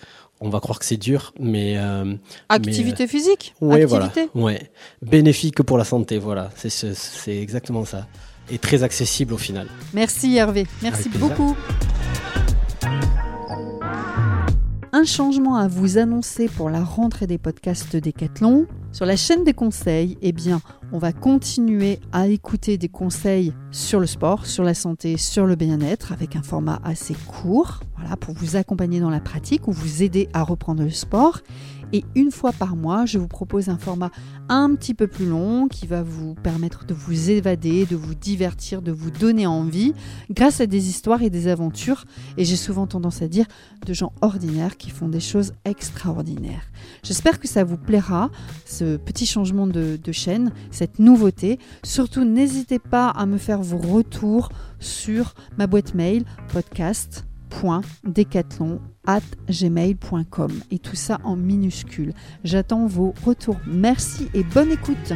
on 0.40 0.50
va 0.50 0.60
croire 0.60 0.78
que 0.78 0.84
c'est 0.84 0.96
dur, 0.96 1.34
mais 1.40 1.76
activité 2.48 3.08
physique? 3.08 3.54
Oui, 3.60 3.84
voilà. 3.84 4.12
Ouais, 4.36 4.70
bénéfique 5.02 5.64
pour 5.64 5.78
la 5.78 5.84
santé. 5.84 6.18
Voilà, 6.18 6.50
c'est 6.54 7.36
exactement 7.36 7.84
ça. 7.84 8.06
Et 8.52 8.58
très 8.58 8.84
accessible 8.84 9.34
au 9.34 9.38
final. 9.38 9.66
Merci 9.92 10.36
Hervé, 10.36 10.66
merci 10.82 11.08
beaucoup. 11.08 11.56
Un 14.92 15.04
changement 15.04 15.56
à 15.56 15.66
vous 15.66 15.98
annoncer 15.98 16.46
pour 16.48 16.70
la 16.70 16.84
rentrée 16.84 17.26
des 17.26 17.38
podcasts 17.38 17.96
Decathlon. 17.96 18.66
Sur 18.92 19.06
la 19.06 19.16
chaîne 19.16 19.44
des 19.44 19.52
conseils, 19.54 20.18
eh 20.20 20.34
on 20.92 20.98
va 20.98 21.12
continuer 21.12 22.00
à 22.10 22.26
écouter 22.26 22.76
des 22.76 22.88
conseils 22.88 23.52
sur 23.70 24.00
le 24.00 24.06
sport, 24.06 24.46
sur 24.46 24.64
la 24.64 24.74
santé, 24.74 25.16
sur 25.16 25.46
le 25.46 25.54
bien-être 25.54 26.10
avec 26.10 26.34
un 26.34 26.42
format 26.42 26.80
assez 26.82 27.14
court, 27.14 27.80
voilà, 27.96 28.16
pour 28.16 28.34
vous 28.34 28.56
accompagner 28.56 28.98
dans 28.98 29.10
la 29.10 29.20
pratique 29.20 29.68
ou 29.68 29.72
vous 29.72 30.02
aider 30.02 30.28
à 30.32 30.42
reprendre 30.42 30.82
le 30.82 30.90
sport. 30.90 31.38
Et 31.92 32.04
une 32.14 32.30
fois 32.30 32.52
par 32.52 32.76
mois, 32.76 33.06
je 33.06 33.18
vous 33.18 33.28
propose 33.28 33.68
un 33.68 33.78
format 33.78 34.10
un 34.48 34.74
petit 34.74 34.94
peu 34.94 35.06
plus 35.06 35.26
long 35.26 35.68
qui 35.68 35.86
va 35.86 36.02
vous 36.02 36.34
permettre 36.34 36.84
de 36.84 36.94
vous 36.94 37.30
évader, 37.30 37.86
de 37.86 37.96
vous 37.96 38.14
divertir, 38.14 38.82
de 38.82 38.92
vous 38.92 39.10
donner 39.10 39.46
envie 39.46 39.94
grâce 40.30 40.60
à 40.60 40.66
des 40.66 40.88
histoires 40.88 41.22
et 41.22 41.30
des 41.30 41.48
aventures. 41.48 42.04
Et 42.36 42.44
j'ai 42.44 42.56
souvent 42.56 42.86
tendance 42.86 43.22
à 43.22 43.28
dire 43.28 43.46
de 43.86 43.92
gens 43.92 44.12
ordinaires 44.20 44.76
qui 44.76 44.90
font 44.90 45.08
des 45.08 45.20
choses 45.20 45.52
extraordinaires. 45.64 46.70
J'espère 47.02 47.40
que 47.40 47.48
ça 47.48 47.64
vous 47.64 47.76
plaira, 47.76 48.30
ce 48.64 48.96
petit 48.96 49.26
changement 49.26 49.66
de, 49.66 49.98
chaîne, 50.12 50.52
cette 50.70 50.98
nouveauté. 50.98 51.58
Surtout, 51.84 52.24
n'hésitez 52.24 52.78
pas 52.78 53.08
à 53.08 53.26
me 53.26 53.38
faire 53.38 53.62
vos 53.62 53.78
retours 53.78 54.50
sur 54.80 55.34
ma 55.56 55.66
boîte 55.66 55.94
mail 55.94 56.24
podcast 56.52 57.24
gmail.com 59.48 60.52
et 60.70 60.78
tout 60.78 60.96
ça 60.96 61.18
en 61.24 61.36
minuscule. 61.36 62.12
J'attends 62.44 62.86
vos 62.86 63.14
retours. 63.24 63.60
Merci 63.66 64.28
et 64.34 64.44
bonne 64.44 64.70
écoute. 64.70 65.12